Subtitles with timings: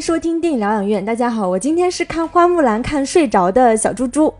[0.00, 1.04] 迎收听电影疗养院。
[1.04, 4.32] 大家好，我今天是看花木兰看睡着的小猪猪。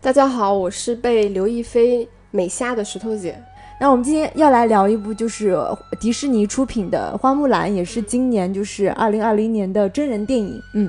[0.00, 3.36] 大家好，我是被刘亦菲美瞎的石头姐。
[3.80, 5.58] 那我们今天要来聊一部就是
[6.00, 10.62] 迪士尼出品的《花木兰》，也是今年就是二零二零年的真人电影。
[10.74, 10.88] 嗯，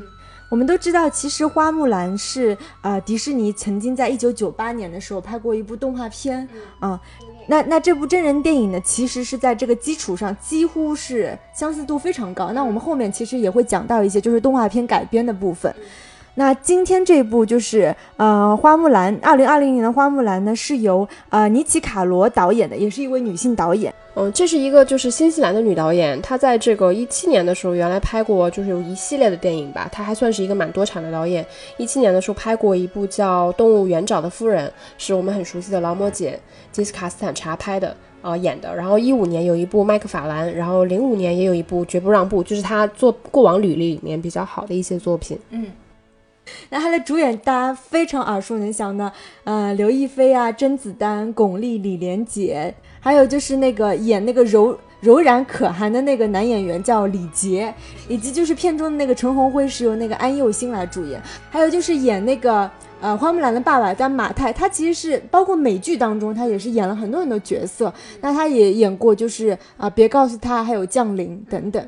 [0.51, 6.47] 我们都知道，其实《花木兰》是呃迪士尼曾经在一九九八年的时候拍过一部动画片。
[6.83, 6.99] 嗯，
[7.47, 12.51] 那那这部真人电影呢，其实是在这个基础上几乎是相似度非常高。
[12.53, 15.73] 那我们后面其实也会讲到一些就是动画片改编的部分。
[16.35, 23.93] 那今天这部就是呃花木兰，二零二零年的花木兰呢是由呃尼奇卡罗导演的，也是一位女性导演。
[24.15, 31.45] 嗯，这是一个就是新西兰的女导演，她在这个一七年的时候原来拍过就是有一系列的电影吧，她还算是一个蛮多产的导演。
[31.77, 34.67] 一七年的时候拍过一部叫《动物园长的夫人》，
[34.97, 36.39] 是我们很熟悉的劳模姐
[36.71, 38.75] 杰斯卡斯坦查拍的呃演的。
[38.75, 45.37] 然后一五年有一部麦克法兰，然后零五年也有一部绝不让步，就是她做过往履历里面比较好的一些作品。
[45.51, 45.67] 嗯。
[46.69, 49.11] 那他的主演大家非常耳熟能详的，
[49.43, 57.73] 呃，刘亦菲啊，甄子丹、巩俐、李连杰，还有就是那个演那个柔柔然可汗的那个男演员叫李杰，
[58.07, 62.69] 以及就是片中的那个陈鸿辉是由那个安宥鑫来主演，还有就是演那个
[62.99, 71.87] 呃花木兰的爸爸叫马太，他其实是包括美剧当中他也是演了很多很多角色，那他也演过就是啊别告诉他，还有降临等等。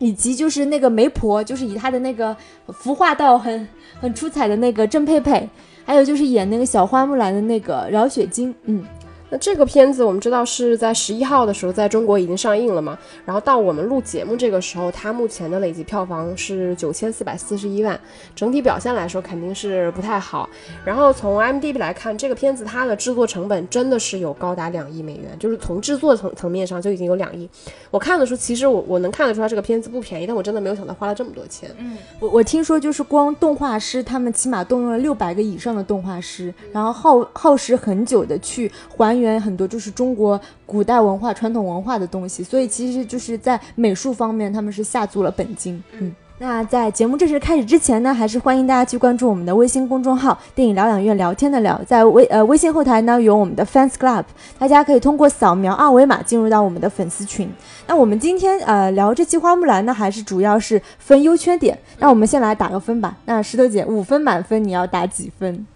[0.00, 2.36] 以及就是那个媒婆，就是以她的那个
[2.68, 3.68] 服化道很
[4.00, 5.48] 很出彩的那个郑佩佩，
[5.84, 8.84] 还有就是演那个小花木兰的那个饶雪晶，嗯。
[9.30, 12.98] 那这个片子我们知道是在十一号的时候在中国已经上映了嘛？
[13.26, 18.00] 然后到我们录节目这个时候，它目前的累计票房是九千四百四十一万，
[18.34, 20.48] 整体表现来说肯定是不太好。
[20.82, 27.46] 然后从 M D B 来看，这个片子它的制作成本真的是有高达两亿美元，就是从制作层层面上就已经有两亿。
[27.90, 31.70] 我看的时候，其实我我能看得出来这个片子不便宜，但我真的没有想到花了这么多钱。
[31.76, 39.17] 嗯，我我听说就是光动画师他们起码动用了六百个以上的动画师，然后耗耗时很久的去还。
[39.18, 45.82] 原很多就是中国古代文化、传统文化的东西，所以其实就是在美术方面，他们是下足了本金。
[45.92, 51.80] 嗯，那在节目正式开始之前呢，还是欢迎大家去关注我们的微信公众号“电影疗养院聊天的聊”。
[51.86, 54.24] 在微呃微信后台呢有我们的 Fans Club，
[54.58, 57.50] 大家可以通过扫描二维码进入到我们的粉丝群。
[57.86, 61.78] 那我们今天呃聊这期花木兰呢，还是主要是分优缺点。
[61.98, 63.16] 那我们先来打个分吧。
[63.24, 65.66] 那石头姐，五分满分你要打几分？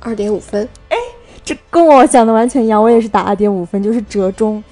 [0.00, 0.68] 二点五分。
[0.88, 0.96] 哎。
[1.44, 4.62] 这跟我想的完全一样，我也是打二点五分，就是折中。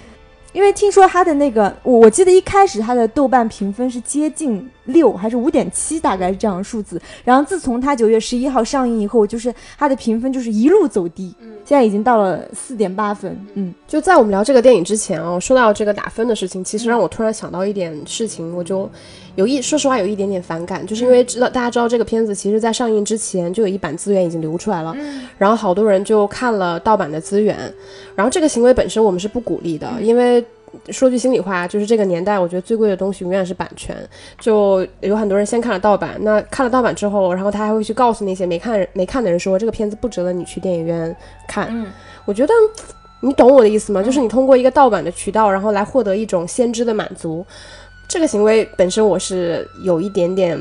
[0.53, 7.01] 因为听说他的那个，我我记得一开始他的豆瓣评分是接近六，还是五点七，大概是这样的数字。
[7.25, 13.39] 然后自从它九月十一号上映以后，就是它的评分就是一路走低，嗯，现在已经到了四点八分。
[13.55, 18.91] 嗯，就在我们聊这个电影之前哦，说到这个打分的事情，其实让我突然想到一点事情，我就。
[19.37, 24.93] 有一说实话有一点点反感，就是因为知道大家知道这个片子其实在上映之前就有一版资源已经流出来了，
[25.39, 27.57] 然后好多人就看了盗版的资源，
[28.17, 30.45] 然后这个行为本身我们是不鼓励的，因为
[30.91, 33.97] 说句心里话，就是这个年代我觉得最贵的东西永远是版权，
[34.41, 41.15] 就有很多人先看了盗版，那看了盗版之后，然后他还会去告诉那些没看没看的人说这个片子不值得你去电影院
[41.47, 41.87] 看，
[42.25, 42.53] 我觉得
[43.21, 44.03] 你懂我的意思吗？
[44.03, 47.45] 就是你通过一个盗版的渠道，然后来获得一种先知的满足。
[48.09, 50.59] 这个行为本身我是有一点点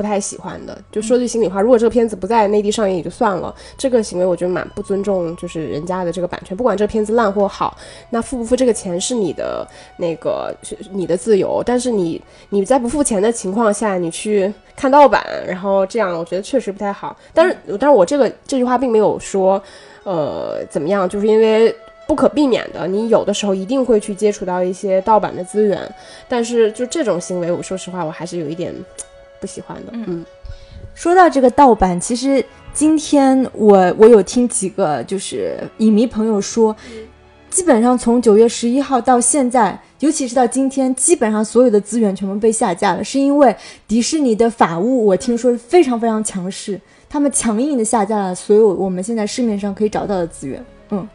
[0.00, 0.82] 不太喜欢的。
[0.90, 6.56] 就说句心里话，如果这个片子不在内地上映也就算了，这个行为我觉得蛮不尊重，就是人家的这个版权。
[6.56, 7.76] 不管这个片子烂或好，
[8.08, 9.68] 那付不付这个钱是你的
[9.98, 10.50] 那个
[10.90, 11.62] 你的自由。
[11.66, 12.18] 但是你
[12.48, 17.14] 你在不付钱的情况下，你去看盗版，然后这样我觉得确实不太好。
[17.34, 19.62] 但是但是我这个这句话并没有说，
[20.04, 21.76] 呃，怎么样，就是因为。
[22.08, 25.80] 不可避免的，你有的时候一定会去接触到一些盗版的资源，
[26.28, 28.74] 但是就这种行为，我说实话，我还是有一点
[29.40, 29.92] 不喜欢的。
[29.92, 30.24] 嗯，
[30.94, 36.74] 说到这个盗版，其实今天我我有听几个就是影迷朋友说，
[37.48, 43.54] 基本上从九月十一号到现在，尤其是到今天，基本上所有的资源全部被下架了，是因为
[43.88, 50.64] 迪士尼的法务，我听说非常非常强势，他们强硬的下架了所有我们现在市面上可以找到的资源。
[50.90, 51.08] 嗯。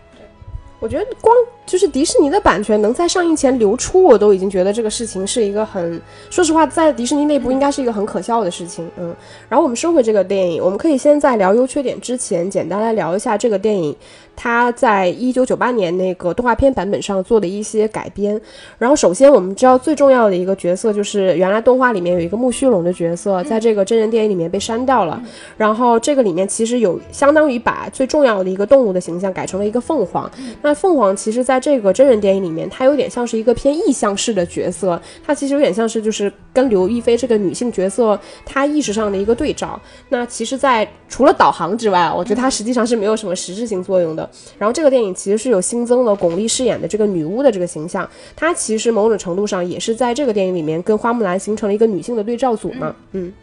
[0.80, 1.36] 我觉得光
[1.66, 6.00] 就是迪士尼的版权能在上映前流出，我都已经觉得这个事情是一个很，
[6.30, 8.88] 说实话，在迪士尼内部应该是一个很可笑的事情。
[8.98, 9.16] 嗯，
[9.50, 13.96] 然后我们收回这个电影，我们可以先在聊优缺点之前，简单来聊一下这个电影。
[14.36, 18.40] 他在一九九八年那个动画片版本上做的一些改编，
[18.78, 25.20] 然后首先我们知道最重要的一个角色就是原来动画里面有一个木须龙的角色，在这个真人电影里面被删掉了，
[25.58, 30.30] 然后这个里面其实有相当于把最重要的一个动物的形象改成了一个凤凰。
[30.62, 39.80] 那凤凰其实在在这个真人电影里面，它有点像是一个偏意象式的角色，它其实有点像是就是跟刘亦菲这个女性角色她意识上的一个对照。
[40.10, 44.25] 那其实，在除了导航之外，我觉得它实际上是没有什么实质性作用的。
[44.58, 53.34] 然后这个电影其实是有新增了巩俐饰演的这个女巫的这个形象，她其实某种程度上也是在这个电影里面跟花木兰形成了一个女性的对照组嘛，嗯。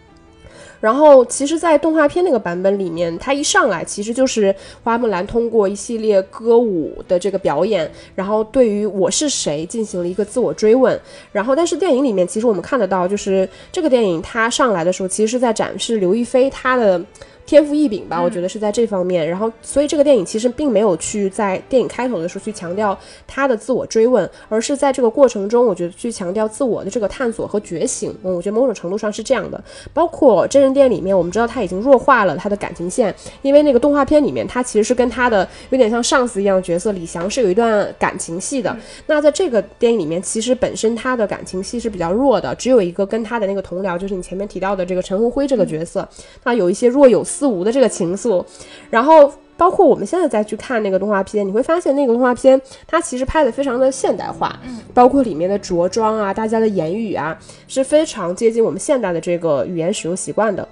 [0.80, 4.52] 然后，其实，在动画片那个版本里面，它一上来其实就是
[4.82, 11.00] 花木兰通过一系列歌舞的这个表演，然后对于我是谁进行了一个自我追问。
[11.30, 17.00] 然后，但是电影里面其实我们看得到，就是这个电影它上来的时候，其实是在展示刘亦菲她的。
[17.44, 19.28] 天赋异禀吧，我觉得是在这方面。
[19.28, 22.96] 然后，所以这个电影其实并没有去在电影开头的时候去强调
[23.26, 28.14] 他的自我追问，而是在这个过程中，我觉得去强调自我的这个探索和觉醒。
[28.22, 29.62] 嗯，我觉得某种程度上是这样的。
[29.92, 38.74] 包括真人电影里面，我们知道他已经弱化了他的感情线，因为那个动画片里面，他其实是跟他的有点像上司一样的角色李翔是有一段感情戏的。
[39.06, 46.08] 那在这个电影里面，其实本身他的感情戏是比较弱的，只有一个跟他的那个同僚，就是你前面提到的这个陈鸿辉这个角色，
[46.44, 47.22] 那有一些若有。
[47.32, 48.44] 四无的这个情愫，
[48.90, 60.66] 然后包括我们现在再去看那个动画片，你会发现那个动画片它其实拍的非常的现代化，嗯，包括里面的着装啊，大家的言语啊，是非常接近我们现代的这个语言使用习惯的。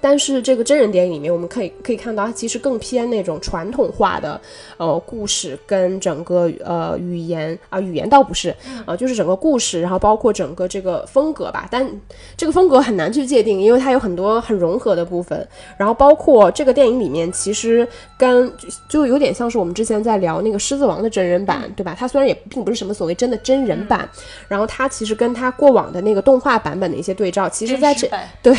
[0.00, 4.40] 但是这个真人电影里面，我们可以可以看到，它其实更偏那种传统化的，
[4.78, 8.54] 呃，故事跟整个呃语言啊，语言倒不是，
[8.86, 11.68] 啊，就是整个故事，然后包括整个这个风格吧。
[11.70, 11.86] 但
[12.34, 15.46] 这个风格很难去界定，因为它有很多很融合的部分。
[15.76, 17.86] 然后包括这个电影里面，其实
[18.16, 18.50] 跟
[18.88, 21.94] 就有点像是我们之前在聊那个《狮子王》的真人版，对吧？
[21.98, 24.08] 它虽然也并不是什么所谓真的真人版，
[24.48, 28.08] 然后它其实跟它过往的那个动画版本的一些对照，其实在这
[28.42, 28.54] 对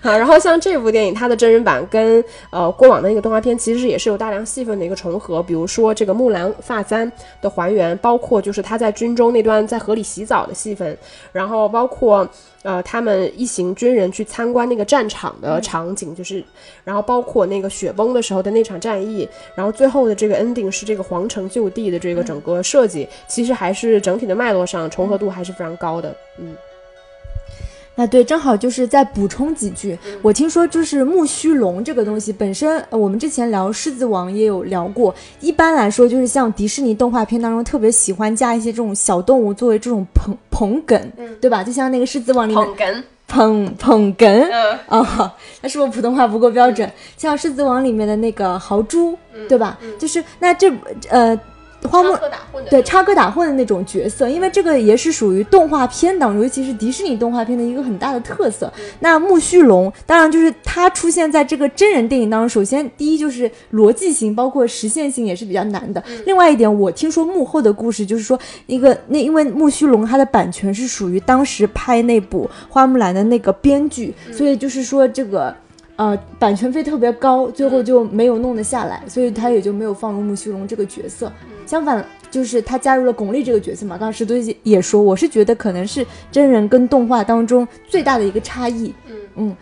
[0.00, 0.77] 啊，然后像这。
[0.78, 7.10] 这部电影它的真人版跟呃过往的那个动画片其实也是有大量戏份的一个重合，比如说这个木兰发簪
[7.40, 10.96] 的还原，包括就是他在军中那段在河里洗澡的戏份，
[11.32, 12.24] 然后包括
[12.62, 16.44] 呃他们一行军人去参观那个战场的场景，就是
[16.84, 26.54] 然后包括那个雪崩的时候的那场战役，然后最后的这个 ending 是这个皇城就地的这个整个设计，其实还是整体的脉络上重合度还是非常高的，嗯。
[27.98, 29.98] 啊，对，正好就是再补充几句。
[30.22, 35.12] 我听说就是木须龙这个东西本身，我们之前聊《狮子王》也有聊过。
[35.40, 41.02] 一般来说，就是像迪士尼动画片当中特别喜欢加一些这种小动物作为这种捧捧哏，
[41.40, 41.64] 对吧？
[41.64, 44.48] 就像那个《狮子王》里面捧哏，捧捧哏。
[44.86, 46.88] 啊，那是不是普通话不够标准？
[47.16, 49.18] 像《狮子王》里面的那个豪猪，
[49.48, 49.76] 对吧？
[49.98, 50.72] 就是那这
[51.08, 51.36] 呃。
[51.84, 52.16] 花木
[52.68, 58.72] 对插科打诨的那种角色，因为这个也是属于动画片当中，尤其是迪士尼动画片的一个很大的特色。
[59.00, 66.02] 那木须龙当然就是它出现在这个真人电影当中，首先第一就是逻辑性，包括实现性也是比较难的。
[66.26, 75.54] 另外一点，我听说幕后的故事就是说，一个那因为木须龙它的版权是属于当时拍那部花木兰的那个编剧，所以就是说这个。
[75.98, 81.32] 呃，版权费特别高，最后就没有弄得下来，所以他也就没有放入木须龙这个角色。
[81.68, 83.98] 相反，就是他加入了巩俐这个角色嘛。
[83.98, 88.94] 刚刚石头也说，我是觉得可能是真人跟动画当中最大的一个差异。
[89.06, 89.56] 嗯嗯，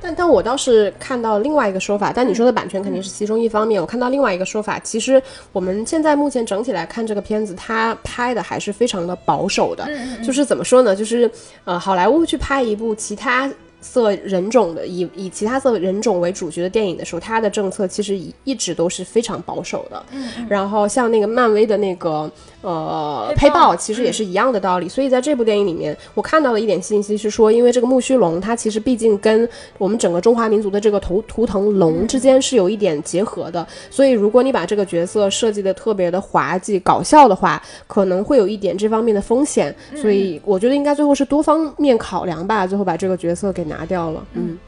[0.00, 3.80] 但但我倒是看到另外一个说法，但你说的版权肯定是其中一方面。
[3.80, 9.88] 我看到另外一个说法，其实我们现在目前整体来看这个片子，它拍的还是非常的保守的。
[10.24, 10.96] 就是怎么说呢？
[10.96, 11.30] 就是
[11.64, 13.48] 呃，好莱坞去拍一部其他。
[13.82, 20.02] 色人种的以以其他色人种为主角的电影的时候，它的政策其实一一直都是非常保守的。
[20.12, 24.88] 嗯，然后像那个漫威的那个呃黑豹，其实也是一样的道理。
[24.88, 29.48] 所以在这部电影里面，我看到的一点信息是说，因为这个木须龙，它其实毕竟跟
[29.78, 33.66] 我们整个中华民族的这个图图腾龙之间是有一点结合的。
[33.90, 39.74] 所以如果你把这个角色设计的特别的滑稽搞笑的话，可能会有一点这方面的风险。
[39.96, 43.66] 所以我觉得应该最后是多方面考量吧，最后把这个角色给。
[43.72, 44.58] 拿掉了，嗯，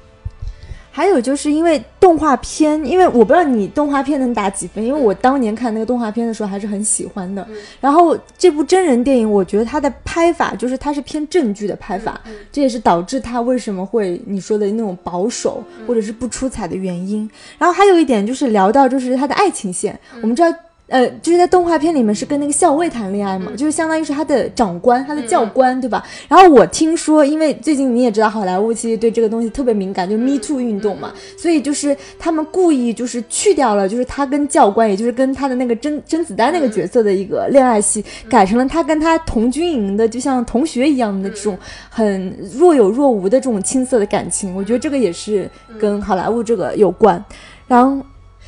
[0.90, 7.46] 还有就是因为动画片，因为我不知道你动画片能打几分，因为我当年看那个动画片的时候还是很喜欢的。
[7.80, 12.20] 然后这部真人电影，我觉得它的拍法就是它是偏正剧的拍法，
[12.52, 17.28] 这也是导致它为什么会你说的那种保守或者是不出彩的原因。
[17.58, 20.49] 然后还有一点就是聊到就是它的爱情线，我们知道。
[20.87, 26.05] 呃，就是在动画片里面是跟那个校尉谈恋爱嘛，就是相当于是他的长官，他的教官，对吧？
[26.29, 44.55] 然后我听说，因为最近你也知道，好莱坞其实对这个东西特别敏感，就 Me Too 运动嘛，所以就是他们故意就是去掉了，就是他跟教官，也就是跟他的那个甄甄子丹那个角色的一个恋爱戏，改成了他跟他同军营的，就像同学一样的这种很若有若无的这种青涩的感情。
[44.55, 47.25] 我觉得这个也是跟好莱坞这个有关，
[47.67, 48.05] 然后。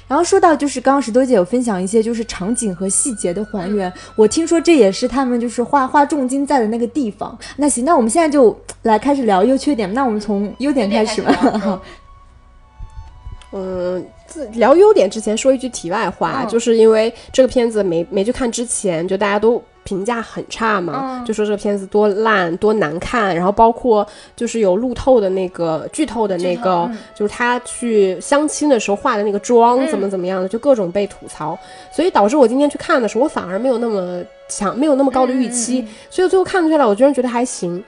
[0.09, 7.37] 然后说到就是刚刚石头姐有分享一些就是场景和细节的还原，我听说这也是他们就是花花重金在的那个地方。
[7.57, 9.93] 那行，那我们现在就来开始聊优缺点。
[9.93, 11.33] 那我们从优点开始吧。
[11.33, 11.83] 好，
[13.53, 31.57] 嗯，自聊优点之前说一句题外话，嗯就是因为这个片子没没去看之前，就大家都评价很差嘛，嗯就说这个片子多烂多难看，然后包括就是有路透的那个剧透的那个，嗯就是他去相亲的时候化的那个妆怎么怎么样的，就各种被吐槽，
[31.93, 37.83] 所以导致我今天去看的时候，我反而没有那么强，没有那么高的预期，所以最后看下来，我居然觉得还行。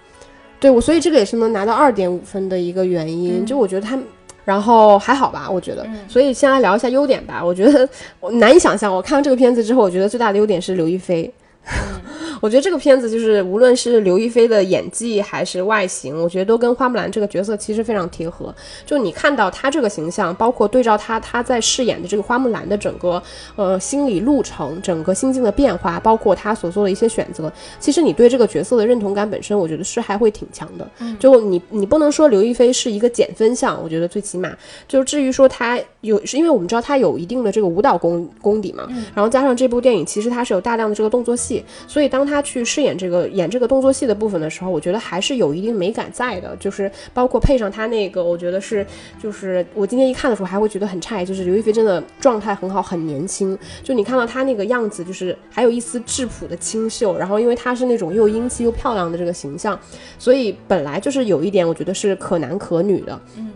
[0.61, 3.43] 对我，所以这个也是能拿到二点五分的一个原因。
[3.43, 3.97] 嗯就我觉得他，
[4.45, 5.85] 然后还好吧，我觉得。
[5.85, 7.41] 嗯所以先来聊一下优点吧。
[7.45, 7.89] 我觉得
[8.19, 11.33] 我难以想象，我看完这个片子之后，我觉得最大的优点是刘亦菲。
[11.65, 12.28] 嗯。
[12.41, 18.55] 我觉得这个片子就是无论是刘亦菲的演技还是外形，我觉得都跟花木兰这个角色其实非常贴合。
[18.87, 23.23] 就你看到她这个形象，包括对照她她在饰演的这个花木兰的整个
[23.57, 30.89] 呃心理路程、整个心境的变化，包括她所做的一些选择，其实你对这个角色的认同感本身，我觉得是还会挺强的。
[31.19, 34.51] 就你你不能说刘亦菲是一个减分项，我觉得最起码
[34.87, 48.87] 就至于说她有，是因为我们知道她有一定的这个舞蹈功功底嘛，然后加上这部电影其实它是有大量的这个动作戏，所以当她去饰演这个演这个动作戏的部分的时候，我觉得还是有一定美感在的，就是包括配上他那个，我觉得是
[49.23, 59.79] 就是我今天一看的时候还会觉得很诧异，就是刘亦菲真的状态很好，很年轻，就你看到她那个样子，就是还有一丝质朴的清秀，然后因为她是那种又英气又漂亮的这个形象，
[60.19, 63.53] 所以本来就是有一点我觉得是可男可女的，嗯。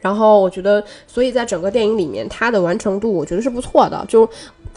[0.00, 4.04] 然后我觉得，所以在整个电影里面，它的完成度我觉得是不错的。
[4.06, 4.28] 就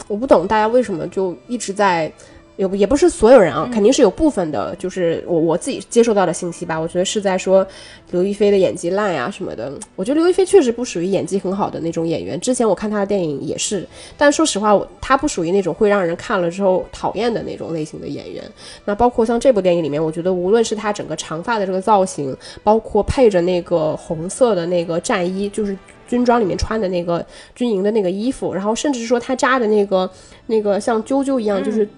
[0.06, 2.10] 我不懂大家为什么就一直在，
[2.58, 6.76] 也不也不是所有人啊，肯定是有部分的，就是我我自己接收到的信息吧。
[6.76, 7.64] 我觉得是在说
[8.10, 9.72] 刘亦菲的演技烂呀、什么的。
[9.94, 12.38] 我觉得刘亦菲确实不属于演技很好的那种演员。
[12.40, 13.86] 之前我看她的电影也是，
[14.16, 18.42] 但说实话，我她不属于那种会让人看了之后讨厌的那种类型的演员。
[18.84, 27.24] 那包括像这部电影里面，我觉得无论是她整个长发的这个造型，包括配着那个红色的那个战衣，就是军装里面穿的那个
[27.54, 30.10] 军营的那个衣服，然后甚至是说她扎的那个
[30.46, 31.88] 那个像啾啾一样，就是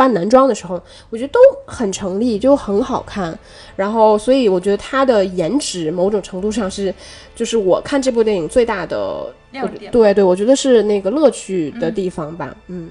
[0.00, 0.80] 扮男装的时候，
[1.10, 3.38] 我觉得都很成立，就很好看。
[3.76, 6.94] 然后，所以我觉得他的颜值某种程度上是，
[7.34, 12.56] 就是我看这部电影最大的亮点对对，我觉得是那个乐趣的地方吧。
[12.68, 12.88] 嗯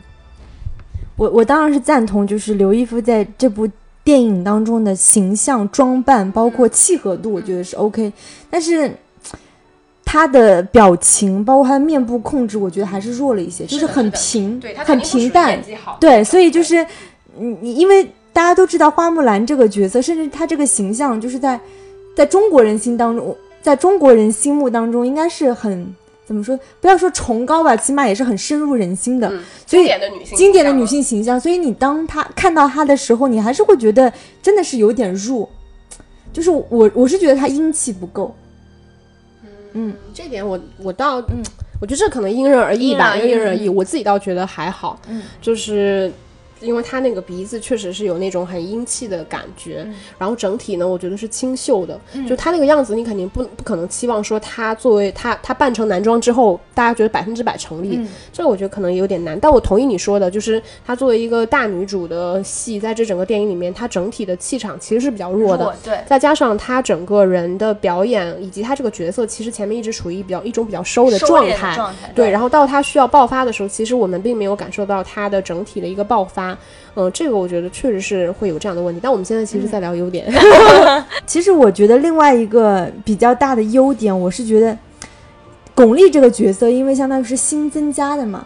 [1.17, 3.67] 我我当然是赞同，就是刘亦菲在这部
[4.03, 8.13] 电影当中的形象、装扮，包括契合度，我觉得是 OK。
[8.51, 8.95] 但是
[10.11, 15.61] 她的表情，包括她的面部控制，我觉得还是弱了一些，就是很平，很平淡。
[15.99, 16.83] 对，所以就是
[17.37, 21.59] 你你因为大家都知道花木兰这个角色，甚至她这个形象，就是在
[22.15, 25.93] 在中国人心当中，在中国人心目当中，应该是很
[26.25, 26.59] 怎么说？
[26.81, 29.29] 不要说崇高吧，起码也是很深入人心的。
[29.29, 34.11] 嗯所以的女性经典的女性形象，所以你当她看到她的时候，你还是会觉得
[34.41, 35.47] 真的是有点弱。
[36.33, 38.35] 就是我我是觉得她英气不够。
[39.73, 41.41] 嗯，这点我我倒，嗯，
[41.81, 43.69] 我觉得这可能因人而异吧，因人而异。
[43.69, 46.11] 我自己倒觉得还好，嗯，就是
[46.59, 49.87] 因为他那个鼻子确实是有那种很英气的感觉，
[50.17, 57.99] 然后整体呢，我觉得是清秀的，就他那个样子，你肯定不不可能期望说他作为他他扮成男装之后，大家觉得百分之百成立，
[58.33, 59.39] 这个我觉得可能有点难。
[59.39, 76.48] 但我同意你说的，就是她作为一个大女主的戏，在这整个电影里面，她整体的气场其实是比较弱的，对，再加上她整个人的表演以及她这个角色，其实前面一直处于比较一种比较收的状态，状态对，然后到她需要爆发的时候，其实我们并没有感受到她的整体的一个爆发。
[76.95, 78.99] 嗯、这个我觉得确实是会有这样的问题。
[79.01, 80.31] 但我们现在其实在聊优点，
[81.25, 84.77] 其实我觉得另外一个比较大的优点，我是觉得
[85.73, 88.45] 巩俐这个角色，因为相当于是新增加的嘛，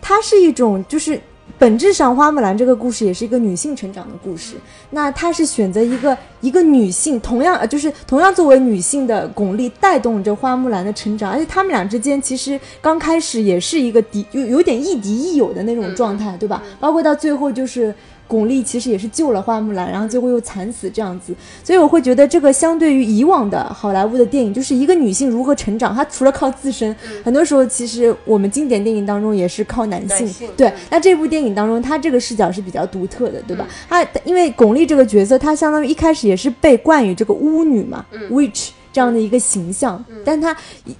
[0.00, 1.20] 它是一种就是
[1.58, 4.56] 本质上花木兰这个故事也是一个女性成长的故事。
[4.90, 16.62] 那她是选择一个一个女性，同样呃就是同样作为女性的巩俐带动着花木兰的成长，而且他们俩之间其实刚开始也是一个敌有有点亦敌亦友的那种状态，对吧？
[16.80, 17.94] 包括到最后就是。
[18.32, 30.26] 巩俐其实也是救了花木兰，然后最后又惨死这样子，所以我会觉得这个相对于以往的好莱坞的电影，就是一个女性如何成长，她除了靠自身，很多时候其实我们经典电影当中也是靠男性。
[30.56, 33.68] 对嗯，那这部电影当中，她这个视角是比较独特的，对吧？
[33.90, 40.54] 她因为巩俐这个角色，她相当于一开始也是被冠以这个巫女嘛、w i t c h 这样的一个形象，但他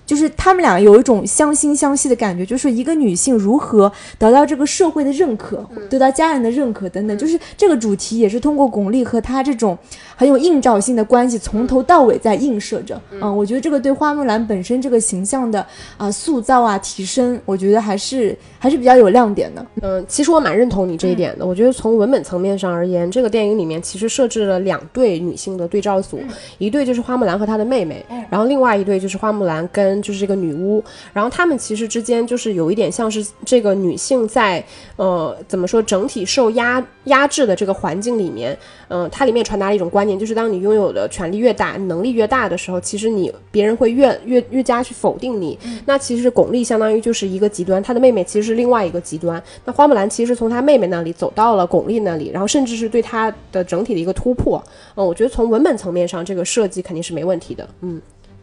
[0.06, 9.76] 就是他们俩有一种相惺相惜的感觉，就是一个女性如何得到这个社会的认可，得到家人的认可等等，就是这个主题也是通过巩俐和她这种
[10.16, 13.00] 很有映照性的关系，从头到尾在映射着。
[13.10, 15.64] 嗯，我觉得这个对花木兰本身这个形象的
[15.98, 19.66] 啊塑造啊提升，我觉得还是还是比较有亮点的。
[19.82, 21.44] 嗯，其实我蛮认同你这一点的。
[21.44, 26.20] 我觉得从文本层面上而言，这个电影里面其实设置了两对女性的对照组，
[26.58, 34.64] 一对就是花木兰和她的妹妹，然后另外一对就是花木兰跟就是这个女巫，然后他们其实之间就是有一点像是这个女性在
[34.96, 38.56] 呃怎么说整体受压压制的这个环境里面，
[38.94, 45.58] 嗯、它里面传达了一种观念，就是当你拥有的权力越大，能力越大的时候，其实你别人会越越越加去否定你。
[45.86, 49.42] 那其实巩俐相当于就是一个极端，她的妹妹其实是另外一个极端。
[49.64, 54.62] 那花木兰其实从她妹妹那里走到了巩俐那里，然后甚至是对她的整体的一个突破。
[54.94, 57.66] 嗯，我觉得从文本层面上，这个设计肯定是没问题的。
[57.80, 58.00] 嗯，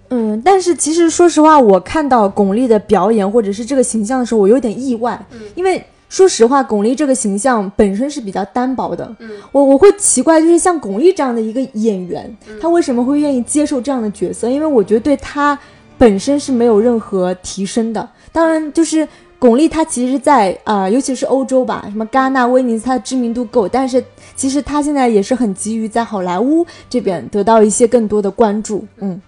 [0.10, 9.16] 嗯，但是其实说实话，我看到巩俐的表演或者是这个形象的时候，我有点意外，因为说实话，巩俐这个形象本身是比较单薄的。
[9.20, 14.50] 嗯，我我会奇怪，就是像巩俐这样的一个演员，她为什么会愿意接受这样的角色？
[14.50, 15.58] 因为我觉得对她
[16.00, 18.10] 本身是没有任何提升的。
[18.32, 24.04] 当然，就是巩俐她其实在，啊，尤其是欧洲吧，什么戛纳、威尼斯，她的知名度够，但是
[24.36, 28.84] 其实她现在也是很急于在好莱坞这边得到一些更多的关注。
[28.98, 29.22] 嗯。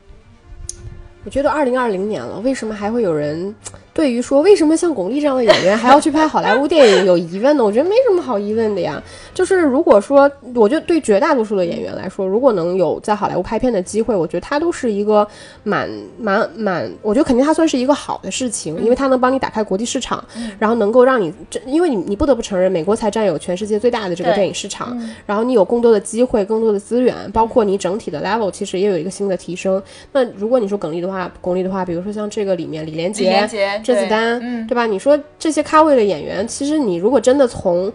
[1.24, 3.54] 我觉得二零二零年了，为什么还会有人
[3.94, 7.64] 对于说为什么像巩俐这样的演员还要去拍好莱坞电影有疑问呢？
[7.64, 9.02] 我觉得没什么好疑问的呀。
[9.34, 15.28] 就是如果说，我觉得对绝大多数的演员来说，如果能有在好莱坞拍片的机会，我觉得他都是一个
[15.64, 20.24] 蛮蛮蛮，我觉得肯定他算是一个好的事情，因为他能帮你打开国际市场，
[20.58, 29.82] 然后能够让你，这因为你你不得不承认，美国才占有全世界最大的这个电影市场，然后你有更多的机会、更多的资源，包括你整体的 level 其实也有一个新的提升。
[30.14, 33.48] 那如果你说巩俐的话，巩俐的话，比如说像这个里面李连杰、
[33.84, 34.86] 甄子丹，嗯对吧？
[34.86, 37.92] 你说这些咖位的演员，其实你如果真的从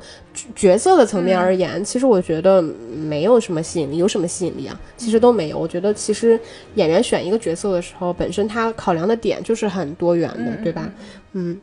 [0.54, 4.78] 角色的层面而言，其实我觉得没有什么吸引力，有什么吸引力啊？
[4.96, 5.58] 其实都没有。
[5.58, 6.38] 我觉得其实
[6.74, 10.90] 演员选一个角色的时候，本身他考量的点就是很多元的，对吧？
[11.32, 11.58] 嗯。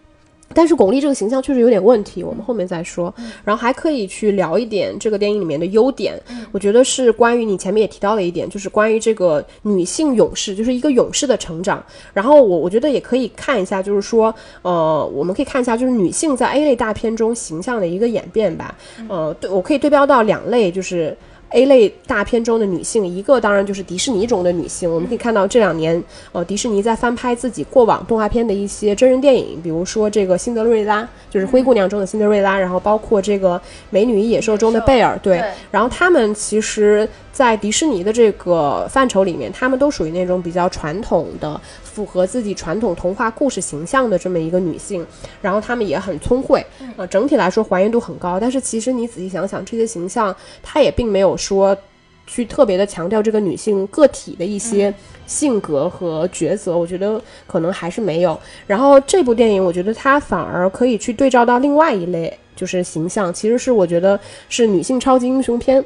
[0.54, 3.14] 但是巩俐这个形象确实有点问题，我们后面再说。
[3.44, 6.20] 然后还可以去聊一点这个电影里面的优点，
[6.52, 11.84] 我觉得是关于你前面也提到了一点，就是关于这个女性勇士，就是一个勇士的成长。
[12.14, 18.76] 然后我我觉得也可以看一下，就是说，呃，我们可以看一下，就是女性在 A 类大片中形象的一个演变吧。
[19.08, 21.16] 呃，对我可以对标到两类，就是。
[21.54, 24.92] A 类大片中的女性，一个当然就是迪士尼中的女性。
[24.92, 33.56] 我们可以看到这两年，呃，迪士尼在翻拍自己过往动画片的一些真人电影，比如说这个《辛德瑞拉》，就是《灰姑娘》中的辛德瑞拉，然后包括这个
[33.92, 35.38] 《美女与野兽》中的贝尔，对。
[35.38, 41.60] 对然后他们其实，在迪士尼的这个范畴里面，他们都属于那种比较传统的、
[41.94, 45.06] 符合自己传统童话故事形象的这么一个女性。
[45.42, 46.66] 然后她们也很聪慧，
[46.98, 48.40] 呃，整体来说还原度很高。
[48.40, 51.78] 但是其实你仔细想想，这些形象，她也并没有说
[52.26, 54.92] 去特别的强调这个女性个体的一些
[55.28, 58.40] 性格和抉择，我觉得可能还是没有。
[58.66, 65.84] 然后这部电影，我觉得它反而可以去对照到另外一类，就是形象，其实是我觉得是女性超级英雄片。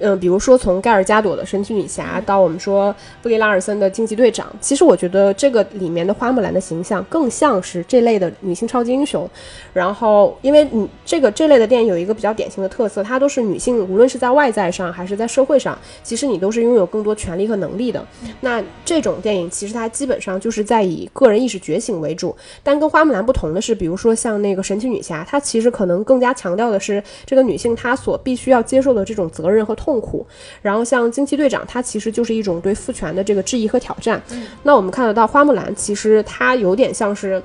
[0.00, 9.28] 嗯，比如说从盖尔加朵的神奇女侠到我们说布里拉尔森的惊奇队长，其实我觉得这个里面的花木兰的形象更像是这类的女性超级英雄。
[9.72, 18.04] 然后，因为你这个这类的电影有一个比较典型的特色，它都是女性，无论是在外在上还是在社会上，其实你都是拥有更多权利和能力的。
[18.40, 30.26] 那这种电影其实它基本上就是在以个人意识觉醒为主，但跟花木兰不同的是，比如说像那个神奇女侠，它其实可能更加强调的是这个女性她所必须要接受的这种责任和痛痛苦。
[30.60, 34.22] 然后像惊奇队长，它其实就是一种对父权的这个质疑和挑战。
[34.62, 37.42] 那我们看得到花木兰，其实她有点像是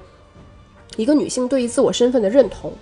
[0.98, 2.74] 一个女性对于自我身份的认同。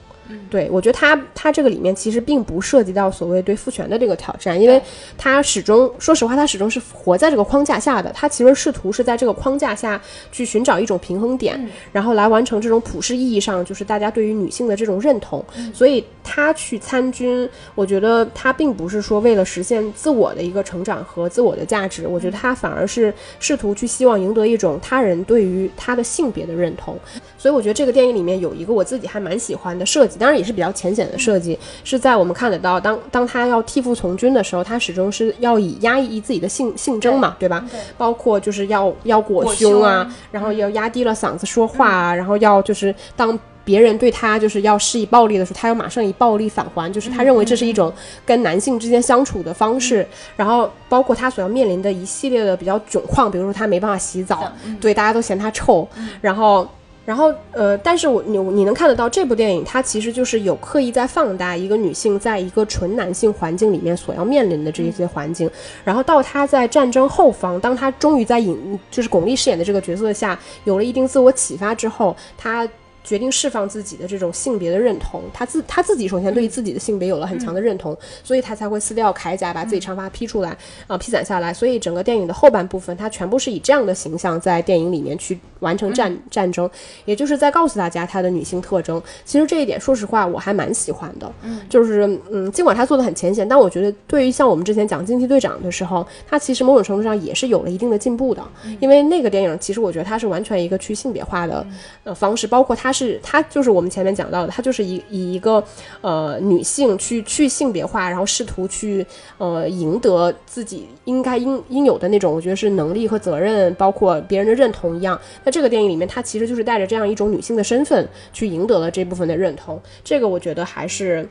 [0.49, 4.81] 对，我觉得他他这个里面其实并不涉及到所谓对父权的这个挑战，因为
[5.17, 8.11] 他始终说实话，他始终是活在这个框架下的。
[8.13, 15.43] 他其实试图是在这个框架下去寻找一种平衡点，然后来完成这种普世意义上就是大家对于女性的这种认同。
[15.73, 26.97] 所以他去参军，我觉得他并不是说为了实现自我的一个成长和自我的价值，我觉得他反而是试图去希望赢得一种他人对于他的性别的认同。
[27.37, 37.65] 所以我觉得这个电影里面有一个我自己还蛮喜欢的设计当然也是比较浅显的设计，是在我们看得到，当当他要替父从军的时候，他始终是要以压抑自己的性性征嘛，对吧？
[37.97, 43.37] 包括就是要要裹胸啊，然后要压低了嗓子说话啊，然后要就是当。
[43.63, 47.93] 别人对他就是要施以暴力的时候，他要马上以暴力返还，就是他认为这是一种
[48.25, 50.05] 跟男性之间相处的方式。
[50.35, 55.87] 然后包括他所要面临的一系列的比较窘况，比如说他没办法洗澡，对大家都嫌他臭。
[56.21, 56.67] 然后，
[57.05, 65.49] 然后呃，但是我你你能看得到这部电影，它其实就是有刻意在放大一个女性在一个纯男性环境里面所要面临的这一些环境。
[65.83, 72.67] 然后到她在战争后方，当她终于在影就是巩俐饰演的这个角色下有了一定自我启发之后，她。
[73.03, 80.55] 决定释放自己的这种性别的认同，他自他自己首先对于自己的性别有了很强的认同，所以他才会撕掉铠甲，把自己长发披出来，
[80.87, 81.53] 啊，披散下来。
[81.53, 86.69] 所以整个电影的后半部分，他全部是以这样的形象在电影里面去完成战战争，
[87.05, 89.01] 也就是在告诉大家他的女性特征。
[89.25, 91.31] 其实这一点，说实话，我还蛮喜欢的。
[91.41, 98.43] 嗯，就是嗯，尽管他做的很浅显，但我觉得对于像我们之前讲惊奇队长的时候，他其实某种程度上也是有了一定的进步的。
[98.79, 101.65] 因为那个电影，其实我觉得它是完全一个去性别化的
[102.03, 102.90] 呃方式，包括他。
[102.91, 105.63] 是她，就是我们前面讲到的，她就是以以一个
[106.01, 109.05] 呃女性去去性别化，然后试图去
[109.37, 115.19] 呃赢得自己应该应应有的那种，我觉得是能力和责任，包括别人的认同一样。
[115.43, 119.81] 那这个电影里面，她其实就是带着这样一种女性的身份去赢得了这部分的认同。
[120.03, 121.27] 这个我觉得还是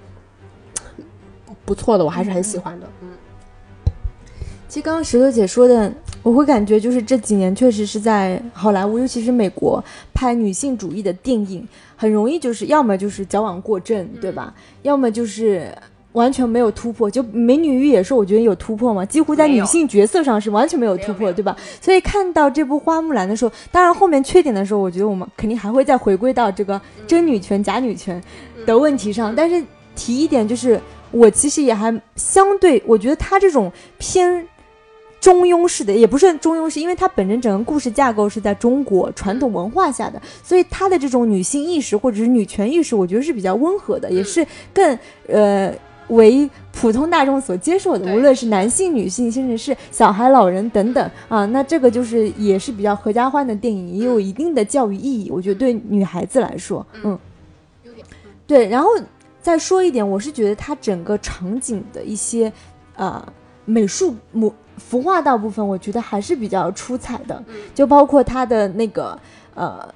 [1.64, 2.87] 不错的，我还是很喜欢的。
[4.70, 9.83] 其实刚刚石头姐说的，我会感觉就是这几年确实是在好莱坞，尤其是美国
[10.14, 14.54] 拍女性主义的电影，很容易就是要么就是矫枉过正，对吧？
[14.83, 15.76] 要么就是
[16.12, 17.11] 完全没有突破。
[17.11, 19.04] 就《美女与野兽》，我觉得有突破吗？
[19.04, 21.56] 几乎在女性角色上是完全没有突破，对吧？
[21.80, 28.22] 所以看到这部《花木兰》的时候，当然后面缺点的时候，我觉得我们肯定还会再回归到这个真女权、假女权
[28.64, 29.35] 的问题上。
[29.35, 29.61] 但是
[29.96, 30.80] 提一点就是，
[31.11, 34.46] 我其实也还相对，我觉得她这种偏。
[35.20, 45.70] 中庸式的也不是中庸式，因为它本身整个故事架构是在中国传统文化下的，所以它的这种女性意识或者是女权意识，我觉得是比较温和的，也是更呃
[46.09, 48.11] 为普通大众所接受的。
[48.14, 55.30] 无论是男性、女性，甚至是小孩、老人等等啊，那这个就是也是比较合家欢的电影，也有一定的教育意义。
[55.30, 57.18] 我觉得对女孩子来说，嗯，
[58.46, 58.66] 对。
[58.70, 58.88] 然后
[59.42, 62.50] 再说一点，我是觉得它整个场景的一些
[62.96, 63.30] 啊
[63.66, 64.50] 美术模。
[64.88, 67.43] 服化道部分，我觉得还是比较出彩的，
[67.75, 69.16] 就包括他的那个
[69.55, 69.87] 呃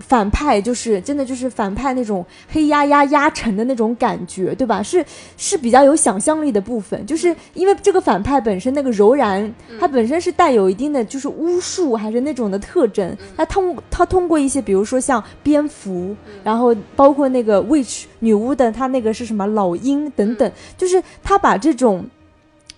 [0.00, 4.82] 反派，就是真的就是反派那种黑压压压沉的那种感觉，对吧？
[4.82, 5.04] 是
[5.36, 22.04] 是比较有想象力的部分，就是因为这个反派本身那个柔然，它本身是带有一定的就是巫术还是那种的特征，他通他通过一些比如说像蝙蝠，然后包括那个 witch 女巫的他那个是什么老鹰等等，就是他把这种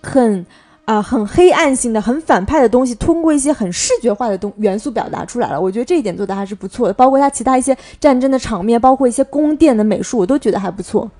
[0.01, 0.45] 很。
[0.87, 5.59] 啊，很黑暗性的、很反派的东西，通过一些很视觉化的东元素表达出来了。
[5.59, 11.11] 我觉得这一点做的还是不错的，包括它其他一些战争的场面，包括一些宫殿的美术，我都觉得还不错。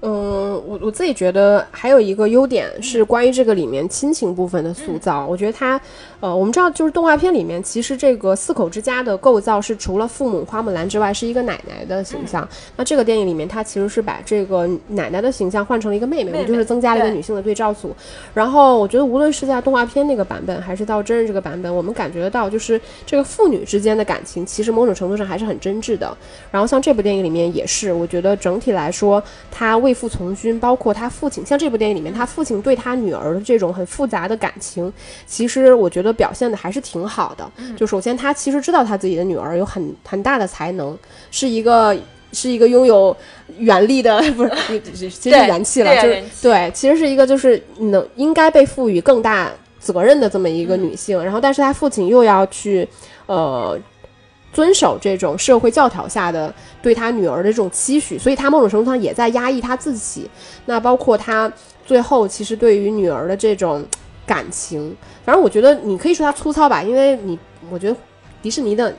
[0.00, 5.26] 嗯，我我自己觉得还有一个优点是关于这个里面亲情部分的塑造。
[5.26, 5.80] 我觉得它，
[6.20, 12.48] 呃，我们知道就是动画片里面，其实这个四口之家的构造是除了父母花木兰之外，是一个奶奶的形象。
[12.76, 17.92] 那这个电影里面，它其实是把这个奶奶的形象换成了一个妹妹，我们就是增加了一个女性的对照组。
[18.32, 26.16] 然后我觉得无论是在动画片那个版本，还是到真人这个版本，我们感觉得到就是这个父女之间的感情，其实某种程度上还是很真挚的。
[26.52, 34.92] 然后像这部电影里面也是，我觉得整体来说，它为为父从军，包括他父亲，像这部电影里面，他父亲对他女儿的这种很复杂的感情，
[35.26, 37.50] 其实我觉得表现的还是挺好的。
[37.76, 40.96] 就首先，他其实知道他自己的女儿有很很大的才能，
[41.32, 41.96] 是一个
[42.32, 43.16] 是一个拥有
[43.56, 44.80] 原力的，不是，
[45.10, 51.22] 其实元气了，就是对，其实是一个就是能应该被赋予更大责任的这么一个女性。
[51.24, 52.88] 然后，但是他父亲又要去
[53.26, 53.76] 呃。
[54.52, 60.28] 遵守这种社会教条下的对他女儿的这种期许，所以他某种程度上也在压抑他自己。
[60.64, 61.52] 那包括他
[61.84, 63.84] 最后其实对于女儿的这种
[64.26, 67.38] 感情，反正我觉得你可以说他粗糙吧，因为你
[67.70, 67.96] 我觉得
[68.42, 68.94] 迪士尼的，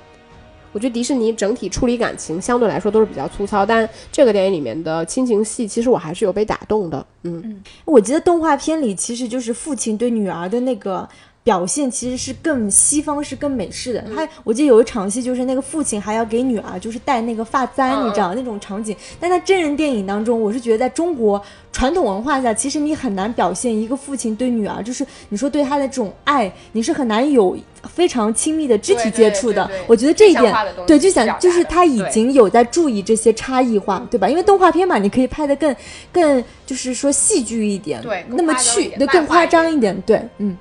[0.71, 7.05] 我觉得迪士尼整体处理感情相对来说都是比较粗糙，但这个电影里面的亲情戏，其实我还是有被打动的。
[7.23, 11.07] 嗯，我记得动画片里其实就是父亲对女儿的那个。
[11.49, 14.05] 表现其实是更西方，是更美式的。
[14.15, 18.95] 他我记得有一场戏，就是那个父亲还要给女儿就是戴那个发簪，你知道那种场景。
[19.19, 27.57] 但在真人电影当中，我是觉得在中国传统文化下，其实你很难表现一个父亲对女儿，就是你说对他的这种爱，你是很难有
[27.95, 29.67] 非常亲密的肢体接触的。
[29.87, 34.29] 我觉得这一点，对，就想就是他已经有在注意这些差异化，对吧？
[34.29, 35.75] 因为动画片嘛，你可以拍的更
[36.11, 40.55] 更就是说戏剧一点，对，那么去对更夸张一点，对，嗯。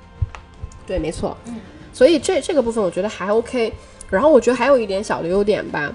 [0.89, 1.55] 对，没错，嗯，
[1.93, 3.71] 所以这这个部分我觉得还 OK，
[4.09, 5.93] 然后我觉得还有一点小的优点吧，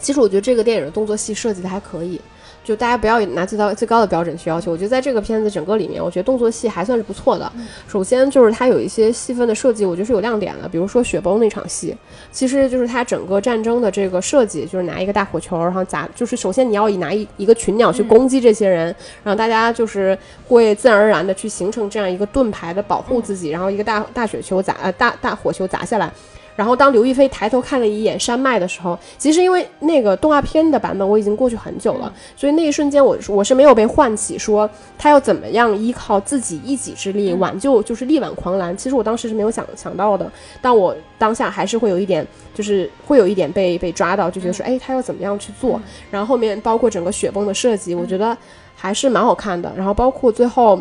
[0.00, 2.20] 其实我觉得这个电影的动作戏设计的还可以。
[2.64, 7.52] 就大家不要拿最高最高的标准去要求，我觉得在这个片子整个里面，我觉得动作戏还算是不错的。
[7.86, 10.66] 首先就是它有一些戏份的设计，我觉得是有亮点的。
[10.66, 11.94] 比如说雪崩那场戏，
[12.32, 18.86] 其实就是它整个战争的这个设计，就是拿一个大火球，然后砸，就是首先你要以拿一一个群鸟去攻击这些人，
[19.22, 26.10] 然后大家就是会自然而然的去形成这样一个盾牌的保护自己，然后一个大大雪球砸呃大大火球砸下来。
[26.56, 38.76] 然后当刘亦菲抬头看了一眼山脉的时候，其实因为那个动画片的版本我已经过去很久了，所以那一瞬间我我是没有被唤起，说他要怎么样依靠自己一己之力挽救，就是力挽狂澜。
[38.76, 40.30] 其实我当时是没有想想到的，
[40.62, 45.80] 但我当下还是会有一点，就是会有一点被被抓到，就觉得说，哎，他要怎么样去做？
[46.10, 48.36] 然后后面包括整个雪崩的设计，我觉得
[48.76, 49.72] 还是蛮好看的。
[49.76, 50.80] 然后包括最后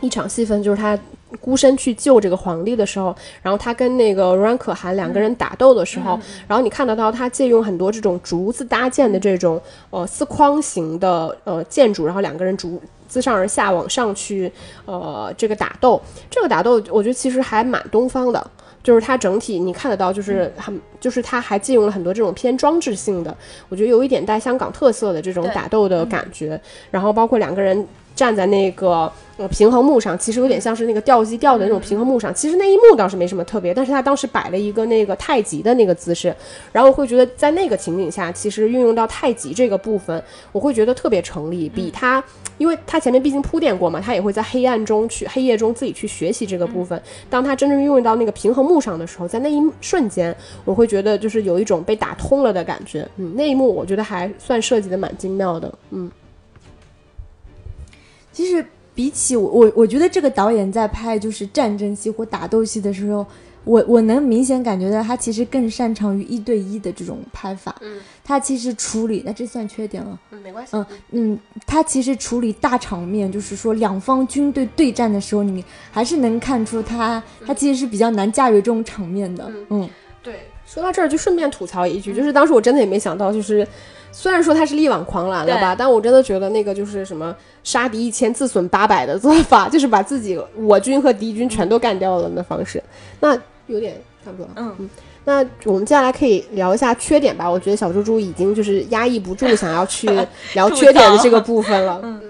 [0.00, 0.96] 一场戏份，就是他。
[1.40, 14.50] 孤身去救这个皇帝的时候，然后他跟那个柔然可汗两个人打斗的时候，然后你看得到他借用很多这种竹子搭建的这种呃四框形的呃建筑，然后两个人逐自上而下往上去
[14.84, 18.50] 呃这个打斗，这个打斗我觉得其实还蛮东方的，
[18.82, 23.36] 就是它整体你看得到就是很就是它还借用了很多这种偏装置性的，
[23.68, 27.86] 我觉得有一点带香港特色的这种打斗的感觉，然后包括两个人。
[28.14, 32.34] 站在那个呃平衡木上，其实有点像是那个吊机吊的那种平衡木上。
[32.34, 36.34] 其实那一幕倒是没什么特别，但是他当时摆了一个那个太极的那个姿势，
[36.72, 40.22] 然后我会觉得在那个情景下，其实运用到太极这个部分，
[40.52, 41.68] 我会觉得特别成立。
[41.68, 42.22] 比他，
[42.58, 47.00] 因为他前面毕竟铺垫过嘛，他也会在黑暗中去黑夜中自己去学习这个部分。
[47.30, 53.08] 当他真正运用到那个平衡木上的时候，在那一瞬间，我会觉得就是有一种被打通了的感觉。
[53.16, 55.72] 嗯，那一幕我觉得还算设计的蛮精妙的。
[55.90, 56.10] 嗯。
[58.32, 58.64] 其实
[58.94, 63.24] 比起我，我我觉得这个导演在拍就是战争戏或打斗戏的时候，
[63.64, 67.74] 我我能明显感觉到他其实更擅长于一对一的这种拍法。
[67.80, 70.18] 嗯，他其实处理，那这算缺点了。
[70.30, 70.76] 嗯，没关系。
[70.76, 79.50] 嗯嗯，他其实处理大场面，就是说两方军队对战的时候，你还是能看出他他其实是比较难驾驭这种场面的。
[79.70, 79.88] 嗯，
[80.22, 80.34] 对。
[80.66, 83.66] 说到这儿就顺便吐槽一句，就是当时我真的也没想到，就是。
[84.12, 92.82] 虽然说他是力挽狂澜了吧，但我真的觉得那个就是什么杀敌一千自损八百的做法，就是把自己我军和敌军全都干掉了的方式，
[93.20, 93.34] 那
[93.66, 94.46] 有点差不多。
[94.54, 94.90] 嗯嗯，
[95.24, 97.50] 那我们接下来可以聊一下缺点吧。
[97.50, 100.06] 我觉得小猪猪已经就是压抑不住想要去
[100.54, 101.98] 聊缺点的这个部分了。
[102.02, 102.20] 嗯。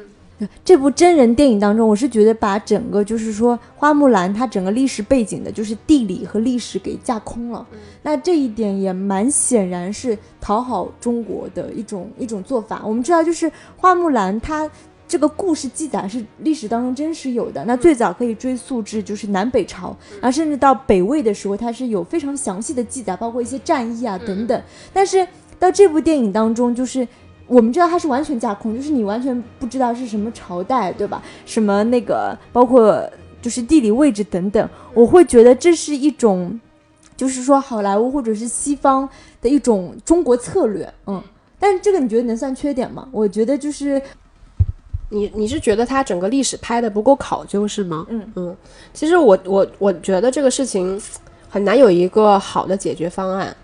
[0.65, 7.67] 这部真人电影当中，我是觉得把整个就是说花木兰它整个历史背景的，就是地理和历史给架空了。
[8.03, 12.83] 那这一点也蛮显然是讨好中国的一种一种做法。
[12.85, 14.71] 我们知道，就是花木兰它
[15.07, 17.65] 这个故事记载是历史当中真实有的。
[17.65, 24.63] 那最早可以追溯至就是南北朝，啊，甚至到北魏的时候，它是有非常详细的记载，包括一些战役啊等等。
[24.93, 25.27] 但是
[25.59, 27.07] 到这部电影当中，就是。
[27.47, 31.23] 我们知道它是完全架空，就是你完全不知道是什么朝代，对吧？
[31.45, 33.07] 什么那个，包括
[33.43, 36.59] 就是地理位置等等，我会觉得这是一种，
[37.17, 39.07] 就是说好莱坞或者是西方
[39.41, 41.23] 的一种中国策略，嗯。
[41.59, 43.07] 但是这个你觉得能算缺点吗？
[43.13, 44.01] 我觉得就是，
[45.11, 48.07] 你你是觉得它整个历史拍的不够考究是吗？
[48.09, 48.57] 嗯嗯。
[48.95, 50.99] 其实我我我觉得这个事情
[51.51, 53.55] 很难有一个好的解决方案，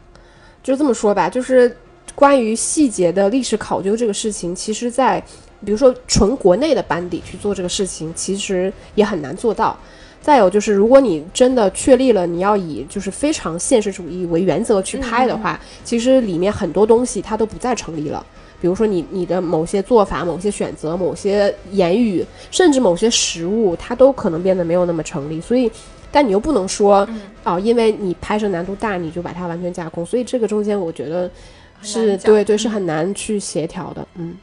[0.62, 1.74] 就这么说吧，就是。
[2.18, 5.22] 关于细节的历史考究这个事情，其实，在
[5.64, 9.78] 比如说纯国内的班底去做这个事情，其实也很难做到。
[10.20, 18.26] 再有就是，如果你真的确立了你要以就是非常现实主义为原则去拍的话，其实里面很多东西它都不再成立了。
[18.60, 25.40] 比如说你你的某些做法、某些选择、某些言语，甚至某些食物，它都可能变得没有那么成立。
[25.40, 25.70] 所以，
[26.10, 27.08] 但你又不能说
[27.44, 30.04] 哦，因为你拍摄难度大，你就把它完全架空。
[30.04, 31.30] 所以这个中间，我觉得。
[31.82, 34.06] 是对对，是很难去协调的。
[34.16, 34.36] 嗯，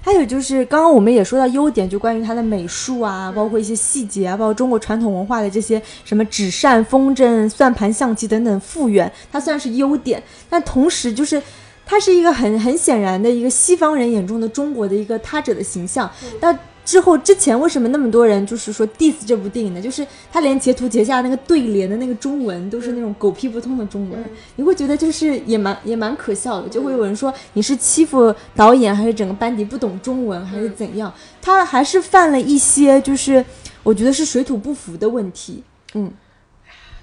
[0.00, 10.22] 还有就是刚刚我们也说到优点，就关于它的美术啊，包括一些细节啊，包括中国传统文化的这些什么纸扇、风筝、算盘、象棋等等复原，它算是优点。
[10.50, 11.40] 但同时就是
[11.86, 16.10] 它是一个很很显然的一个西方人眼中的中国的一个他者的形象。
[16.40, 19.80] 那之后之前为什么那么多人就是说 diss 这部电影呢？
[19.80, 24.24] 就是他连截图截下那个对联的那个中文都是那种狗屁不通的中文，
[24.56, 31.12] 你会觉得就是也蛮也蛮可笑的，就会有人说你是欺负导演还是整个班底不懂中文还是怎样？
[31.40, 33.44] 他还是犯了一些就是
[33.84, 35.62] 我觉得是水土不服的问题。
[35.94, 36.12] 嗯，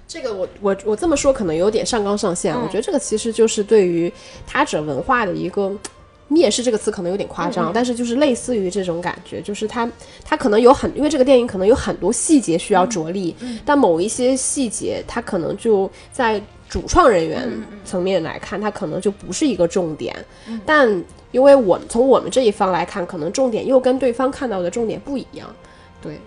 [0.08, 4.12] 这个我我我这么说可能有点上纲上线，我觉得这个其实就是对于
[4.46, 5.74] 他者文化的一个。
[6.30, 9.89] 蔑视这个词可能有点夸张，但是就是类似于这种感觉，就是它
[10.24, 16.39] 它可能有很，因为这个电影可能有很多细节需要着力，但某一些细节它可能就在
[16.70, 17.50] 主创人员
[17.84, 20.15] 层面来看，它可能就不是一个重点。
[20.68, 20.88] 但
[21.32, 25.48] 因为我们从我们这一方来看，可能重点又跟对方看到的重点不一样。
[26.00, 26.20] 对，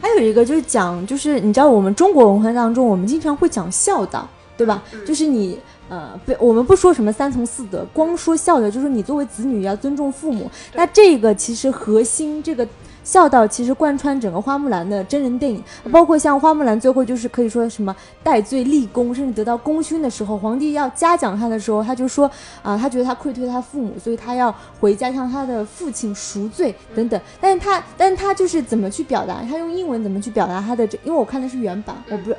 [0.00, 4.82] 还有一个就是讲，就是你知道我们中国文化当中，我们经常会讲孝道，对吧？
[5.06, 5.58] 就是你。
[5.88, 10.50] 呃，不，我们不说什么三从四德，光说孝道，就是你作为子女要尊重父母。
[10.74, 12.66] 那这个其实核心，这个
[13.04, 22.30] 孝道其实贯穿整个花木兰的真人电影，包括像花木兰最后就是可以说什么戴罪立功，甚至得到功勋的时候，皇帝要嘉奖他的时候，他就说
[22.62, 27.20] 啊，他觉得他愧对他父母，所以他要回家向他的父亲赎罪等等。
[27.38, 29.42] 但是他，但是他就是怎么去表达？
[29.42, 30.98] 他用英文怎么去表达他的这？
[31.04, 32.32] 因为我看的是原版，我不。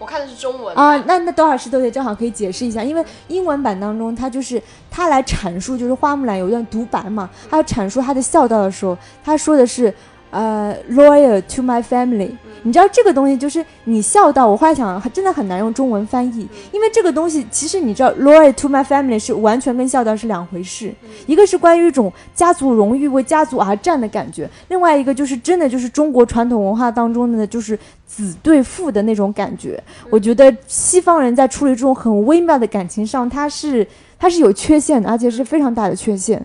[0.00, 4.60] 我看的是中文啊，那那多少是都得正好可以解释一下，因为英文版当中，他就是
[4.90, 9.94] 他来阐述，就是花木兰有一段独白嘛，他要阐述他的孝道的时候，他说的是。
[10.30, 12.30] 呃，loyal to my family，
[12.62, 14.46] 你知道这个东西就是你孝道。
[14.46, 20.94] 我后来想，真的很难用中文翻译，因为这个东西其实你知道，loyal to my family 是完全跟孝道是两回事。
[21.26, 29.82] 一个是关于一种家族荣誉、为家族而战的感觉，另外一个就是真的就是中国传统文化当中的就是子对父的那种感觉。
[30.10, 33.84] 我觉得西方人在处理这种很微妙的感情上，他是
[34.16, 36.40] 他是有缺陷的，而且是非常大的缺陷。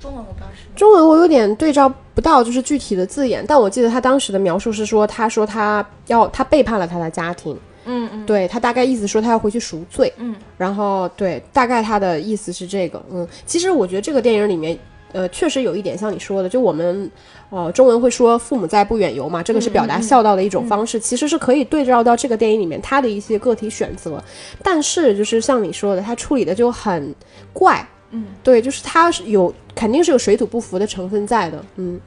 [0.00, 3.44] 中文我不知道是中文，我有点对照不到，就是具体的字眼。
[3.46, 14.78] 但我记得他当时的描述是说，他说他要他背叛了他的家庭，嗯嗯，对他大概意思说他要回去赎罪，嗯，然后对，大概他的意思是这个，嗯，其实我觉得这个电影里面，
[15.12, 17.10] 呃，确实有一点像你说的，就我们
[17.50, 24.22] 呃中文会说父母在不远游嘛，这个是表达孝道的一种方式，其实是可以对照到这个电影里面他的一些个体选择，
[24.62, 27.14] 但是就是像你说的，他处理的就很
[27.52, 27.86] 怪。
[28.10, 31.64] 嗯，对，就是它是有肯定是有水土不服的成分在的。
[31.76, 32.00] 嗯，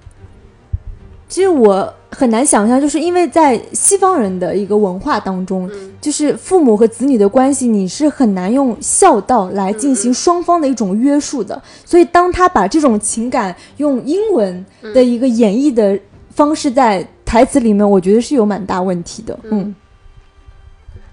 [1.30, 5.70] 其实我很难想象，就是因为在西方人的一个文化当中，
[6.02, 11.60] 就是父母和子女的关系，你是很难用孝道来进行双方的一种约束的。
[11.86, 15.98] 所以，当他把这种情感用英文的一个演绎的
[16.32, 19.40] 方式在台词里面，我觉得是有蛮大问题的。
[19.44, 19.74] 嗯，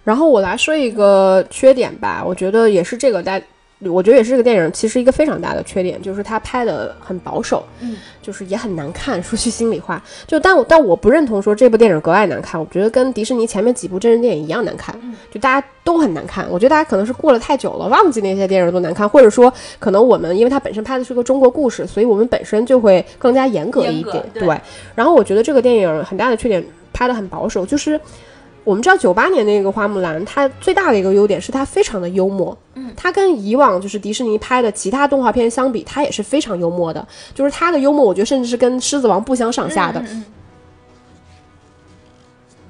[0.03, 3.41] 然后我来说一个缺点吧，我觉得也是这个在。
[3.89, 9.23] 我觉得也是这个电影，其实一个非常大的缺点就是它拍的很保守，嗯，就是也很难看。
[9.23, 12.61] 说句心里话，就但我但我不认同说这部电影格外难看。
[12.61, 14.95] 我觉得跟迪士尼前面几部真人电影一样难看，
[15.31, 16.47] 就大家都很难看。
[16.51, 24.23] 我觉得大家可能是过了太久了，忘记那些电影都难看，或者说可能我们因为它本身拍的是个中国故事，所以我们本身就会更加严格一点。
[24.35, 24.61] 对。
[24.95, 26.63] 然后我觉得这个电影很大的缺点，
[26.93, 27.99] 拍的很保守，就是。
[28.63, 32.57] 我们知道九八年那个花木兰，它最大的一个优点是它非常的幽默。
[32.75, 37.07] 嗯，它跟以往就是迪士尼拍的其他动画片相比，它也是非常幽默的。
[37.35, 40.05] 就是它的幽默，我觉得甚至是跟狮子王不相上下的。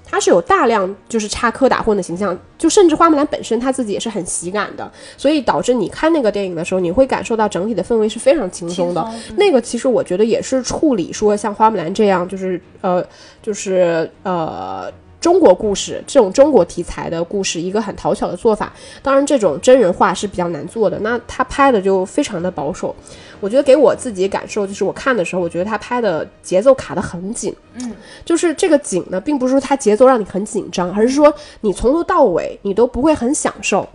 [0.05, 9.09] 它是有大量就是插科打诨的形象，就甚至花木兰本身她自己也是很喜感的，所以导致你看那个电影的时候，你会感受到整体的氛围是非常轻松的。
[9.37, 13.05] 那个其实我觉得也是处理说像花木兰这样，就是呃，
[13.43, 14.91] 就是呃。
[15.21, 18.73] 中国故事这种中国题材的故事，一个很讨巧的做法。
[19.03, 20.99] 当然，这种真人化是比较难做的。
[21.01, 22.95] 那他拍的就非常的保守。
[23.39, 27.55] 我觉得给我自己感受就是，我看的时候，我觉得他拍的节奏卡得很紧。
[27.75, 33.87] 嗯，就是这个紧呢，并不是说他节奏让你很紧张，而是说你从头到尾你都不会很享受，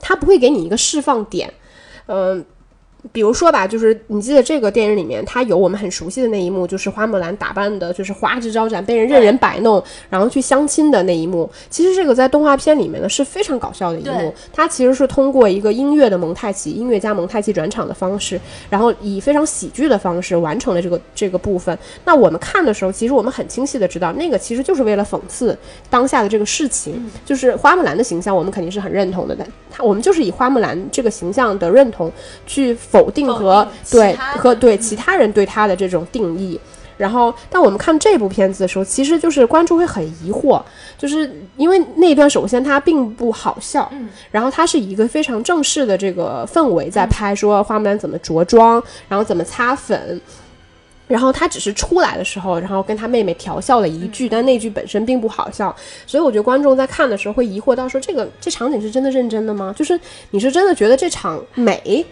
[0.00, 1.52] 他不会给你一个释放点。
[2.06, 2.44] 嗯。
[3.12, 11.48] 比如说吧，就是你记得这个电影里面，它有我们很熟悉的那一幕，就是花木兰打扮的，就是花枝招展，被人任人摆弄，然后去相亲的那一幕。
[11.70, 14.34] 其实这个在动画片里面呢是非常搞笑的一幕。
[14.52, 21.78] 它其实是通过一个音乐的蒙太奇，音乐加蒙太奇转场的方式，然后以非常喜剧的方式完成了这个这个部分。
[22.04, 25.56] 那我们看的时候，其实我们很清晰的知道，那个其实就是为了讽刺
[25.88, 29.36] 当下的这个事情，就是花木兰的形象，我们肯定是很认同的。
[29.38, 32.10] 但他我们就是以花木兰这个形象的认同
[32.44, 32.76] 去。
[32.90, 36.58] 否定和对和对其他人对他的这种定义，
[36.96, 40.62] 然后当我们看这部片子的时候，其实就是观众会很疑惑，
[40.96, 50.20] 就是因为那一段首先它并不好笑，嗯，然后它是一个非常正式的这个氛围在拍，说花木兰怎么着装，然后怎么擦粉。
[51.06, 55.74] 然后他只是出来的时候，然后跟他妹妹调笑了一句，但那句本身并不好笑，
[56.06, 59.72] 所以我觉得观众在看的时候会疑惑到说，这个这场景是真的认真的吗？
[59.74, 59.98] 就是
[60.32, 62.04] 你是真的觉得这场美，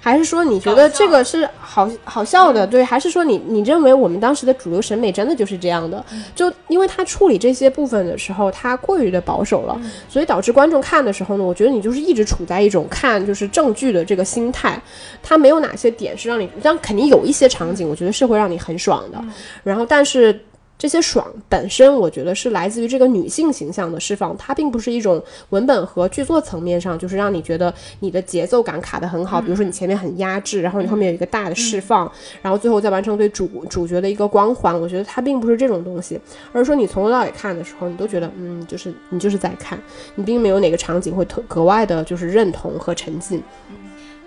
[0.00, 2.66] 还是说你觉得这个是好好笑的？
[2.66, 6.02] 对，还是说你你认为我们当时的主流审美真的就是这样的？
[6.34, 14.80] 就因为他处理这些部分的时候，他过于的保守了，所以导致观众看的时候呢，我觉得你就是一直处在一种看就是正剧的这个心态，
[15.22, 19.22] 他没有哪些点是让你，但肯定有一些场景，我觉得是会让你很爽的，
[19.62, 20.40] 然后但是。
[20.80, 29.42] 这些爽本身，我觉得是来自于这个女性形象的释放，它并不是一种文本和剧作层面上，就是让你觉得你的节奏感卡得很好。
[29.42, 32.10] 比如说你前面很压制，然后你后面有一个大的释放，
[32.40, 34.74] 然后最后再完成对主主角的一个光环。
[34.80, 36.18] 我觉得它并不是这种东西，
[36.50, 39.78] 而是说你从头到尾看的时候，你都觉得嗯，就是你就是在看，
[40.14, 43.42] 你并没有哪个场景会特格外的就是认同和沉浸。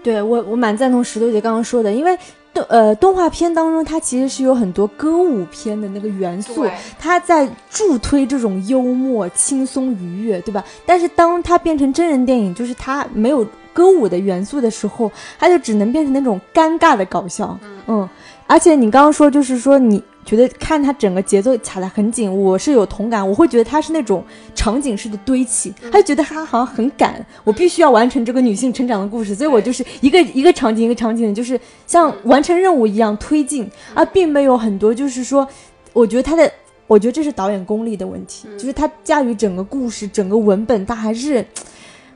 [0.03, 2.15] 对我，我蛮赞同石头姐刚刚说的，因为
[2.53, 6.65] 动呃动画片当中，它其实是有很多歌舞片的那个元素，
[6.99, 10.63] 它在助推这种幽默、轻松、愉悦，对吧？
[10.85, 17.57] 但是当它变成真人电影，就是它没有歌舞的元素的时候，它就只能变成那种尴尬的搞笑。
[17.87, 18.07] 嗯，
[18.47, 20.03] 而且你刚刚说，就是说你。
[20.26, 23.28] 觉得看他整个节奏卡得很紧，我是有同感。
[23.28, 24.24] 我会觉得他是那种
[24.55, 35.47] 场景式的堆砌，他就觉得他好像很赶，我必须要完成这个女性成长的故事，所以我就是一个一个场景一个场景，就是像完成任务一样推进，而并没有很多就是说，
[35.91, 36.51] 我觉得他的，
[36.88, 41.45] 我觉得这是导演功力的问题，就是他驾驭整个故事整个文本，他还是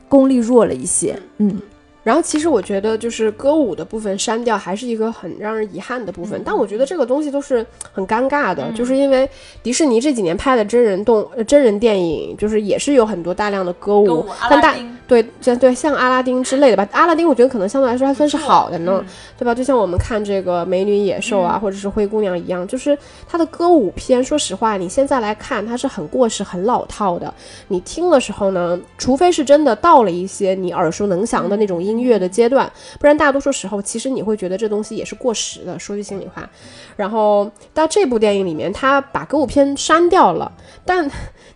[0.08, 1.60] 功力弱了一些，嗯。
[2.08, 6.40] 然后其实我觉得，就是歌舞的部分删掉，还是一个很让人遗憾的部分。
[6.42, 9.28] 但我觉得这个东西都是很尴尬的，就是因为
[9.62, 14.74] 迪士尼这几年拍的真人动真人电影，就是也是有很多大量的歌舞，但大。
[15.06, 19.02] 对，像对像阿拉丁之类的吧，阿拉丁我觉得可能相对来说还算是好的呢，
[19.38, 19.54] 对吧？
[19.54, 22.96] 就像我们看这个美女野兽啊，或者是灰姑娘一样，就是
[23.26, 27.32] 它的歌舞片，说实话，你现在来看它是很过时、很老套的。
[27.68, 35.78] 你听的时候呢，除非是真的到了一些你耳熟能详的那种音乐的阶段，不然大多数时候其实你会觉得这东西也是过时的。
[35.78, 36.48] 说句心里话，
[36.96, 40.50] 然后到这部电影里面，他把歌舞片删掉了，
[40.84, 41.10] 但。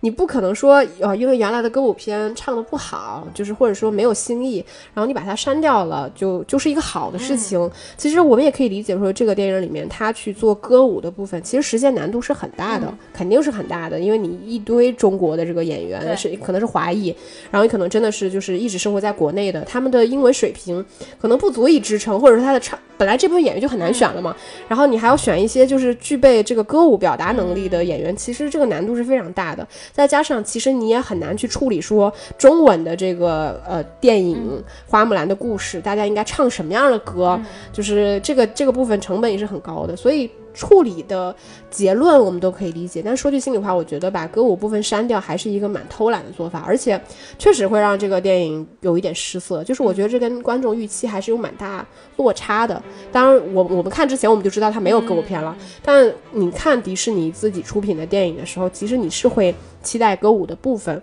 [0.04, 4.56] 你不可能说，呃，因为原来的歌舞片唱的不好，就是或者说没有新意，
[4.92, 7.70] 然后你把它删掉了，就就是一个好的事情。
[7.96, 17.14] 其实我们也可以理解说，这个电影里面他去做歌舞的部分，其实实现难度是很大的，肯定是很大的，因为你一堆中国的这个演员是可能是华裔，
[17.52, 20.84] 然后也可能真的是就是一直生活在国内的，他们的英文水平
[21.20, 24.34] 可能不足以支撑，或者说他的唱本来这部分演员就很难选了嘛，
[24.68, 29.66] 然后你还要选一些就是具备这个歌舞表达能力的演员，其实这个难度是非常大的。
[29.92, 37.40] 再加上，其实你也很难去处理说中文的这个呃电影《花木兰》的故事，大家应该唱什么样的歌，
[37.72, 40.30] 就是这个这个部分成本也是很高的，所以。
[40.54, 41.34] 处理的
[41.70, 47.00] 结论我们都可以理解，但说句心里话，我觉得把歌舞部分删掉还是一个蛮偷懒的做法，而且
[47.38, 49.64] 确实会让这个电影有一点失色。
[49.64, 51.86] 就是我觉得这跟观众预期还是有蛮大
[52.16, 52.82] 落差的。
[53.10, 61.02] 当然，我我们看之前我们就知道它没有歌舞片了，但你看迪士尼自己出品的电影的时候，其实你是会期待歌舞的部分。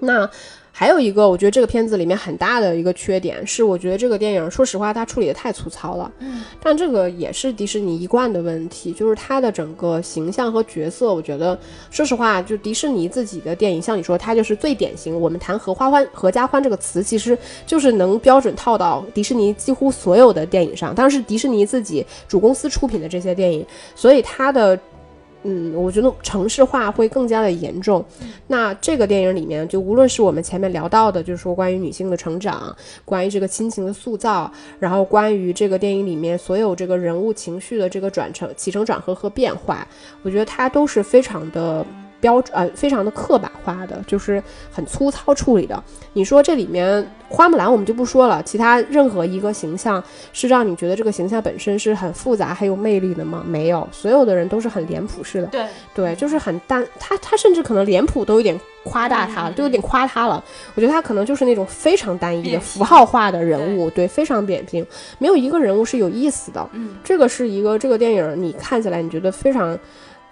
[0.00, 0.28] 那。
[0.74, 6.10] 还有一个，我觉得这个片子里面很大的一个缺点是，我觉得这个电影，说实话，它处理的太粗糙了。
[6.18, 11.56] 嗯，但这个也是迪士尼一贯的问题，就是它的整个形象和角色，我觉得，
[11.90, 15.20] 说实话，就迪士尼自己的电影，像你说，它就是最典型。
[15.20, 20.94] 我们谈合花欢、合家欢这个词，其实就是能标准套到迪士尼几乎所有的电影上。
[20.94, 23.64] 当然是迪士尼自己主公司出品的这些电影，
[23.94, 24.78] 所以它的。
[25.44, 28.04] 嗯，我觉得城市化会更加的严重。
[28.46, 32.74] 那这个电影里面，就无论是我们前面聊到的，就是说关于女性的成长，
[33.04, 39.86] 关于这个亲情的塑造，然后关于这个电影里面所有这个人物情绪的这个转成起承转合和变化，
[40.22, 41.84] 我觉得它都是非常的。
[42.22, 45.82] 标准呃，非常的刻板化的，就是很粗糙处理的。
[46.12, 50.02] 你说这里面花木兰我们就不说了，其他任何一个形象
[50.32, 53.42] 是让你觉得这个形象本身是很复杂很有魅力的吗？
[53.44, 55.48] 没有，所有的人都是很脸谱式的。
[55.48, 60.42] 对对，就是很单，他他甚至可能脸谱都有点夸大他，都有点夸他了。
[60.76, 64.86] 我觉得他可能就是那种非常单一的符号化的人物，对，非常扁平，
[65.18, 66.68] 没有一个人物是有意思的。
[66.72, 69.76] 嗯，这个是一个这个电影你看起来你觉得非常。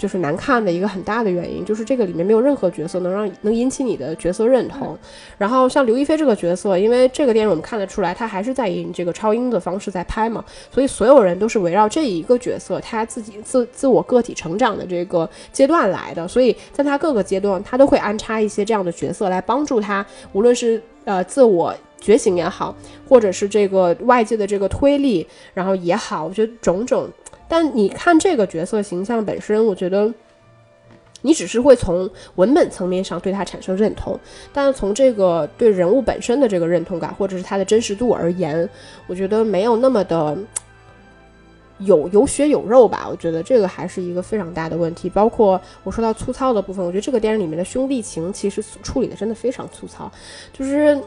[0.00, 4.96] 就是难看的一个很大的原因，就是这个里面没有任何角色能让能引起你的角色认同。
[5.36, 10.42] 然后像刘亦菲这个角色，因为这个电影我们看得出来，她还是在以这个超英的方式在拍嘛，
[10.72, 16.26] 所以所有人都是围绕这一个角色，她自己自自我个体成长的这个阶段来的。
[16.26, 22.74] 所以在她各个阶段，她都会安插一些这样的角色来帮助她，无论是呃自我觉醒也好，
[23.06, 27.06] 或者是这个外界的这个推力，然后也好，我觉得种种。
[27.50, 30.10] 但你看这个角色形象本身，我觉得。
[31.22, 34.18] 你只是会从文本层面上对他产生认同，
[34.54, 38.66] 但是从这个对人物本身的这个认同感，或者是他的真实度而言，
[39.06, 40.34] 我觉得没有那么的
[41.80, 43.06] 有有血有肉吧。
[43.06, 45.10] 我觉得这个还是一个非常大的问题。
[45.10, 50.10] 包括我说到粗糙的部分，我觉得这个电影里面的兄弟情其实处理的真的非常粗糙，
[50.54, 50.98] 就是。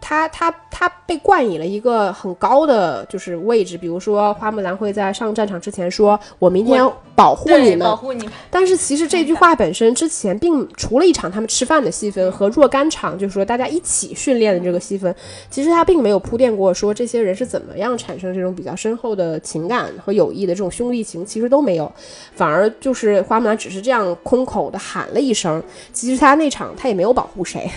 [0.00, 6.84] 他他他被冠以了一个很高的就是位置，比如说花木兰会在上战场之前说：“我明天
[7.14, 8.28] 保护你们。”保护你。
[8.50, 15.14] 但是其实这句话本身之前并除了一场他们吃饭的戏份和若干场就是说大家一起训练的这个戏份，
[15.50, 21.90] 其实他并没有铺垫过说这些人是怎么样产生这种比较深厚的情感和友谊的这种兄弟情，其实都没有，
[22.34, 27.68] 反而就是花木兰只是这样空口的喊了一声，其实他那场他也没有保护谁。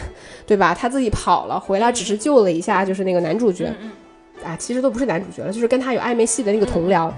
[0.49, 0.73] 对吧？
[0.73, 3.71] 他自己跑了，回来只是救了一下，就是那个男主角，
[4.43, 7.11] 啊，其实都不是男主角了，就是跟他有暧昧戏的那个同僚。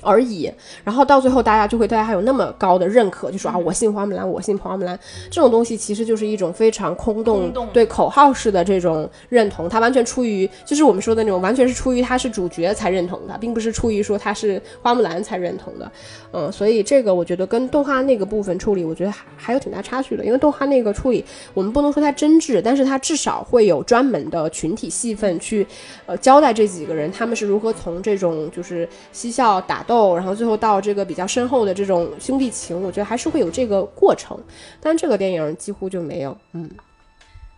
[0.00, 0.50] 而已，
[0.84, 4.98] 然后到最后，大家就会对他有那么高的认可，就说啊，我信花木兰，我信花木兰。
[5.30, 15.90] 这种东西其实就是一种非常空洞、对口号式的这种认同，他完全出于就是我们说的那种，完全是出于他是主角才认同的，并不是出于说他是花木兰才认同的。
[16.32, 20.24] 嗯，所以这个我觉得跟动画那个部分处理，我觉得还还有挺大差距的。
[20.24, 21.24] 因为动画那个处理，
[21.54, 25.66] 我们不能说它真挚，但是它至少会有专门的群体戏份去，
[26.06, 29.84] 呃，交代这几个人他们是如何从这种就是嬉笑打。
[29.88, 34.38] 斗，然后最后到这个比较深厚的这种兄弟情，我觉得还是会有这个过程，
[34.80, 36.70] 但这个电影几乎就没有，嗯。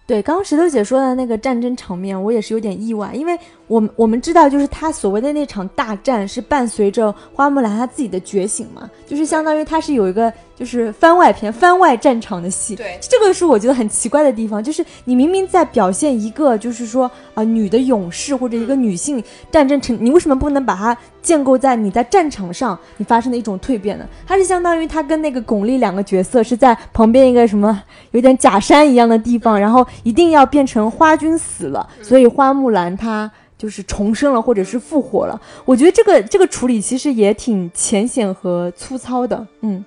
[0.06, 3.38] 对，刚刚石头姐说的那个战争场面，我也是有点意外，因为
[3.70, 12.74] 我们我们知道，就是他所谓的那场大战是伴随着花木兰她自己的觉醒嘛，就是相当于他是有一个就是番外篇、番外战场的戏。
[12.74, 24.04] 对，这个是我觉得很奇怪的地方，就是你明明在表现一个就是说啊女的勇士或者一个女性战争成，你为什么不能把它建构在你在战场上你发生的一种蜕变呢？
[24.26, 29.86] 它是相当于他跟那个巩俐两个角色是在旁边一个什么有点假山一样的地方，然后。
[30.02, 33.30] 一定要变成花君死了，所以花木兰她
[33.60, 35.38] 就是重生了，或者是复活了。
[35.66, 39.84] 我觉得这个这个处理其实也挺浅显和粗糙的，嗯。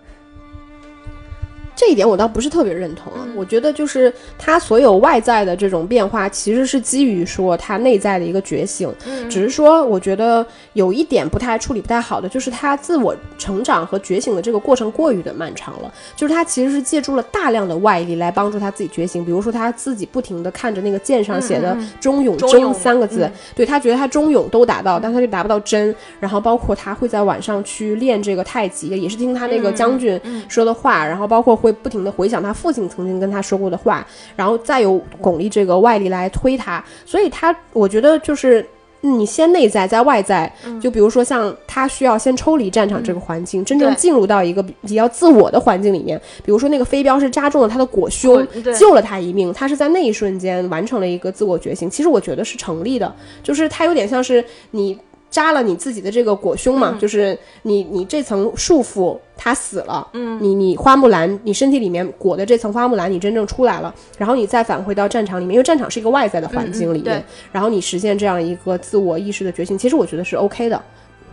[1.75, 8.93] 这一点我倒不是特别认同啊，我觉得就是他所有外在的这种变化，其实是基于说他内在的一个觉醒。
[9.07, 15.91] 嗯，只是说我觉得有一点不太处理不太好的，就是他自我成长和觉醒的这个过程过于的漫长了。
[16.15, 25.93] 就是他其实是借助了大量的外力来帮助他自己觉醒，比如说他自己不停的看着那个剑上写的“忠勇真”三个字，对他觉得他忠勇都达到，但他就达不到真。
[26.19, 31.59] 然后包括他会在晚上去练这个太极，也是听他那个将军说的话，然后包括。
[31.63, 34.05] 会不停的回想他父亲曾经跟他说过的话，
[34.35, 38.65] 然后再由巩俐这个外力来推他，所以他我觉得就是
[38.99, 48.45] 你先内在在外在，就比如说像他需要先抽离战场这个环境，真正进入到一个比较自我的环境里面，比如说那个飞镖是扎中了他的裹胸，
[48.77, 54.99] 救了他一命，他是在那一瞬间完成了一个自我觉醒，其实我觉得是成立的，就是他有点像是你。
[55.33, 60.07] 扎了你自己的这个裹胸嘛，就是你你这层束缚，它死了。
[60.13, 70.79] 嗯，你你花木兰，你身体里面裹的这层花木兰，你真正出来了，然后你再返回到战场里面，因为战场是一个外在的环境里面，然后你实现这样一个自我意识的觉醒，其实我觉得是 OK 的，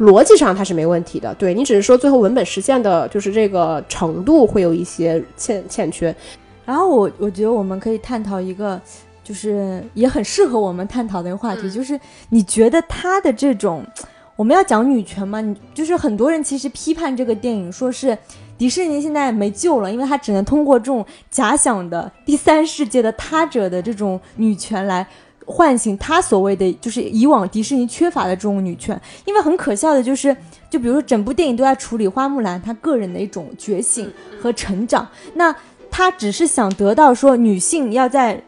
[0.01, 1.35] 逻辑上它是没问题的。
[1.35, 6.17] 对你只是说最后文本实现的就是这个程度会有一些欠欠缺，
[6.65, 8.81] 然后我我觉得我们可以探讨一个。
[9.31, 11.99] 就是也很适合我们探讨的一个话题，就是
[12.31, 13.87] 你觉得他的这种，
[14.35, 15.41] 我们要讲女权吗？
[15.41, 18.19] 你就是很多人其实批判这个电影，说是
[18.59, 25.07] 迪士尼现在没救了，因为他只能通过这种假想的第三世界的他者的这种女权来
[25.47, 29.01] 唤醒他所谓的就是以往迪士尼缺乏的这种女权。
[29.27, 30.37] 因为很可笑的就是，
[30.69, 34.13] 就比如说整部电影都在处理花木兰她个人的一种觉醒
[34.43, 35.55] 和成长，那
[35.89, 38.43] 她只是想得到说女性要在。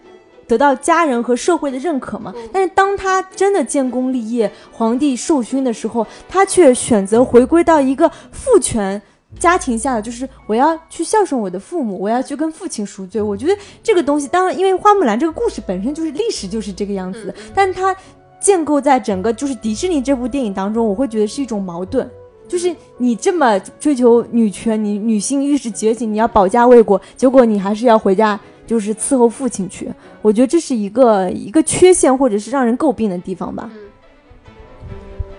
[0.53, 2.35] 得到家人和社会的认可嘛？
[2.53, 9.01] 但是当他真的建功立业、皇帝授勋的时候，他却选择回归到一个父权
[9.39, 13.23] 家庭下的，就是我要去孝顺我的父母，我要去跟父亲赎罪。
[13.23, 17.97] 我觉得这个东西，当然，因为花木兰这个故事本身就是历史就是这个样子，但它
[18.39, 22.07] 建构在整个就是迪士尼这部电影当中，我会觉得是一种矛盾，
[22.47, 28.39] 就是你这么追求女权，你女性意识觉醒，你要保家卫国，结果你还是要回家。
[28.67, 33.71] 就是伺候父亲去，我觉得这是一个一个缺陷，或者是让人诟病的地方吧。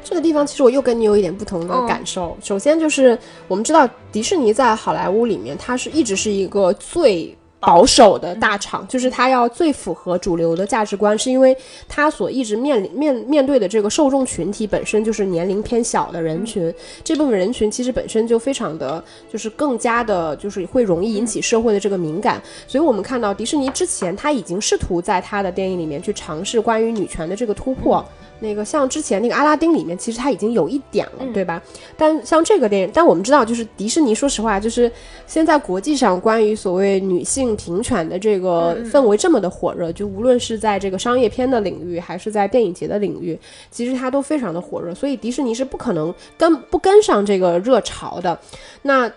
[0.04, 2.36] 这个地方其实我又跟你有一点不同的感受。
[2.42, 3.18] 首先就是
[3.48, 11.56] 我们知道迪士尼在好莱坞里面，它是一直是一个最保守的大厂，就是它要最符合主流的价值观，是因为
[11.88, 28.04] 它所一直面临面面对的这个受众群体本身就是年龄偏小的人群，这部分人群其实本身就非常的就是更加的，就是会容易引起社会的这个敏感，所以我们看到迪士尼之前他已经试图在他的电影里面去尝试关于女权的这个突破。
[28.40, 31.62] 那个像之前那个阿拉丁里面，其实它已经有一点了，对吧？
[31.98, 34.92] 但像这个电影，但我们知道，就是迪士尼，说实话，就是
[35.26, 43.40] 现在国际上关于所谓女性平权的这个氛围这么的火热，就无论是在这个商业片的领域，还是在电影节的领域，
[43.72, 44.94] 其实它都非常的火热。
[44.94, 48.38] 所以迪士尼是不可能跟不跟上这个热潮的，
[48.82, 49.10] 那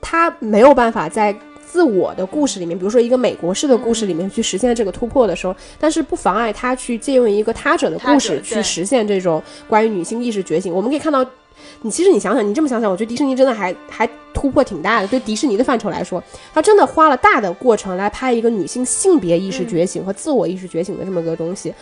[0.00, 1.34] 它没有办法在。
[1.70, 10.74] 自我的故事里面，比如说一个美国式的故事里面去实现这个突破的时候，但是不妨碍他去借用一个他者的故事去实现这种关于女性意识觉醒。
[10.74, 11.24] 我们可以看到，
[11.82, 15.06] 你其实你想想，你这么想想，我觉得迪士尼真的还还突破挺大的。
[15.06, 16.20] 对迪士尼的范畴来说，
[16.52, 21.72] 他真的花了大的过程来拍一个女性性别意识觉醒和自我意识觉醒的这么个东西。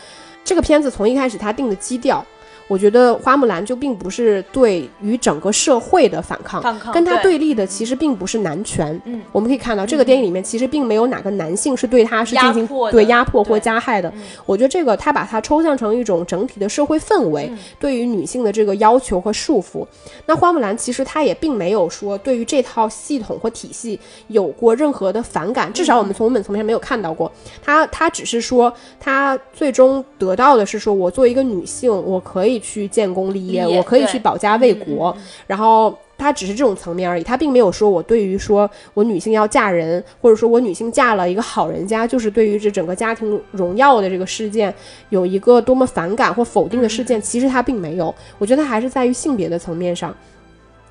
[0.45, 2.23] 这个片子从一开始他定的基调。
[2.69, 6.63] 我觉得花木兰就并不是对于整个社会的反抗，
[6.93, 9.01] 跟他对立的其实并不是男权。
[9.07, 14.13] 嗯，我们可以看到这个电影里面其实并没有哪个男性是对他是进行对压迫或加害的。
[14.45, 17.51] 我觉得这个他把它抽象成一种整体的社会氛围，
[17.81, 19.87] 对于女性的这个要求和束缚。
[20.27, 27.33] 那花木兰其实她也并没有说对于这套系统或体系有过任何的反感，至少我们从文本层面上没有看到过。
[27.65, 32.58] 她她只是说她最终得到的是说我作为一个女性，我可以。
[32.59, 44.75] 去建功立业，我可以去保家卫国，然后他只是这种层面而已，他并没有说我对于说我女性要嫁人，或者说我女性嫁了一个好人家，就是对于这整个家庭荣耀的这个事件
[45.11, 50.15] 有一个多么反感或否定的事件，其实他并没有，我觉得他还是在于性别的层面上。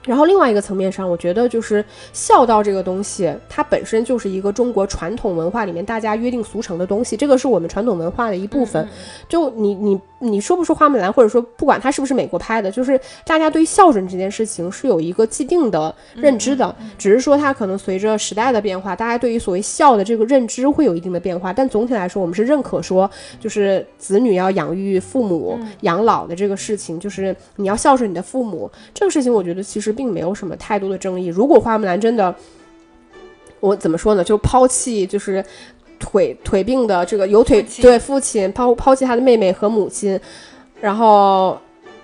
[0.06, 8.88] 然后另外一个层面上，我觉得就是孝道这个东西，它本身就是一个中国传统文化里面大家约定俗成的东西，这个是我们传统文化的一部分。
[9.28, 21.52] 就你你你说不说花木兰，或者说不管它是不是美国拍的，就是大家对于孝顺这件事情是有一个既定的认知的，只是说它可能随着时代的变化，大家对于所谓孝的这个认知会有一定的变化。
[21.52, 23.10] 但总体来说，我们是认可说，
[23.40, 29.88] 就是子女要养育父母、养老的这个事情，就是你要孝顺你的父母这个事情，我觉得其实。
[29.98, 31.26] 并没有什么太多的争议。
[31.26, 32.36] 如果花木兰真的，
[33.60, 34.24] 我怎么说呢？
[34.24, 35.44] 就抛弃就是
[36.00, 40.20] 腿腿病的这个有腿对父亲抛抛弃他的妹妹和母亲，
[40.80, 41.58] 然后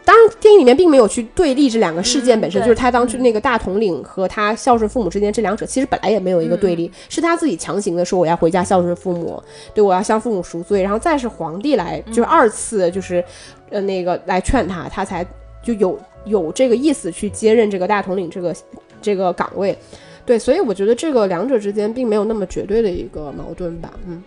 [0.05, 9.41] 当然电影里面并没有去对立这两个事件本身，就是他当去那个大统领和他孝顺父母之间这两者其实本来也没有一个对立，是他自己强行的说我要回家孝顺父母，
[9.73, 13.23] 对我要向父母赎罪，然后再是皇帝来就是二次就是
[13.69, 15.25] 呃那个来劝他，他才
[15.63, 15.99] 就有。
[16.25, 18.55] 有这个意思去接任这个大统领这个
[19.01, 19.77] 这个岗位，
[20.25, 24.23] 对，所以我觉得这个两者之间并没有那么绝对的一个矛盾吧，嗯。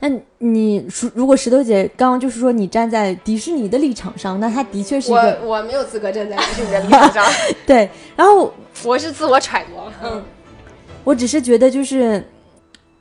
[0.00, 7.24] 那你如果石头姐刚刚就是说你站在迪士尼的立场上，那他的确是一个我我没有资格站在迪士尼的立场上，
[7.66, 10.22] 对，然后我是自我揣摩，嗯，
[11.04, 12.24] 我只是觉得就是。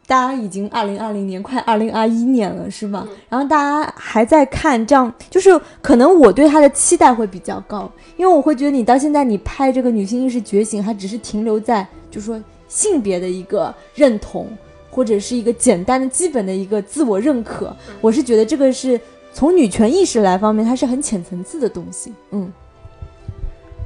[0.09, 3.07] 大家已经二零二零年快二零二一年了，是吧？
[3.29, 7.87] 然后大家还在看，这样就是可能我对他的期待会比较高，
[8.17, 14.47] 因为我会觉得你到现在你拍这个女性意识觉醒，还只是停留在就是说性别的一个认同，
[14.89, 17.71] 或者是一个简单的基本的一个自我认可。
[18.01, 18.99] 我是觉得这个是
[19.31, 22.11] 从女权意识来方面，它是很浅层次的东西。
[22.31, 22.51] 嗯，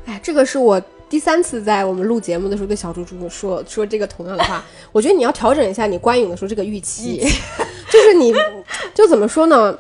[0.05, 0.81] 哎，这个是我。
[1.13, 7.19] 第三次在我们录节目的时候，对小猪猪说 说这个同样的话， 我觉得你要调整一下你观影的时候这个预期，
[7.91, 8.33] 就是你
[8.95, 9.77] 就怎么说呢？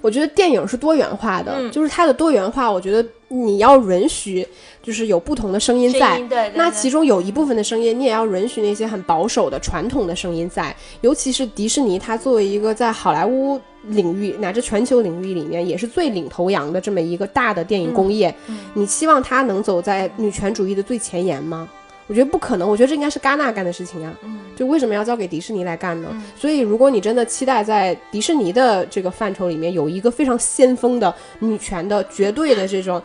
[0.00, 4.46] 我觉得电影是多元化的，就是它的多元化，我觉得你要允许，
[4.82, 6.18] 就是有不同的声音在。
[6.54, 10.74] 那其中有一部分的声音，你也要允许那些很保守的传统的声音在。
[11.02, 18.34] 尤其是迪士尼，它作为一个在好莱坞领域乃至全球领域里面也是最领头羊的这么一个大的电影工业，
[18.74, 21.68] 你希望它能走在女权主义的最前沿吗？
[22.06, 24.14] 我觉得不可能，我觉得这应该是戛纳干的事情啊。
[24.22, 26.08] 嗯，就为什么要交给迪士尼来干呢？
[26.36, 33.00] 所以，如果你真的期待在迪士尼的这个范畴里面有一个非常先锋的女权的绝对的这种，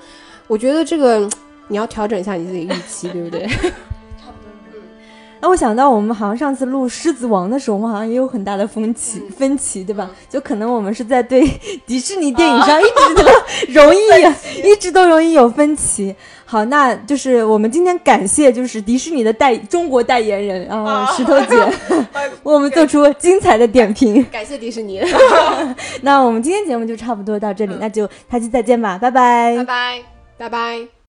[0.47, 1.29] 我觉得这个
[1.67, 3.45] 你要调整一下你自己预期，对不对？
[5.43, 10.09] 那我想到，我们好像上次录《狮子王》的时候，我们好像也有很大的分歧，分歧，对吧？
[10.29, 11.45] 就可能我们是在对
[11.85, 13.23] 迪士尼电影上一直都
[13.73, 13.99] 容易，
[14.65, 16.15] 一直都容易有分歧。
[16.45, 21.57] 好，那就是我们今天感谢就是迪士尼的代中国代言人啊，石头姐，
[22.43, 24.23] 为我们做出精彩的点评。
[24.31, 25.01] 感谢迪士尼。
[26.03, 30.01] 那我们今天节目就差不多到这里，那就下期再见吧，拜拜，拜拜，
[30.37, 30.92] 拜拜。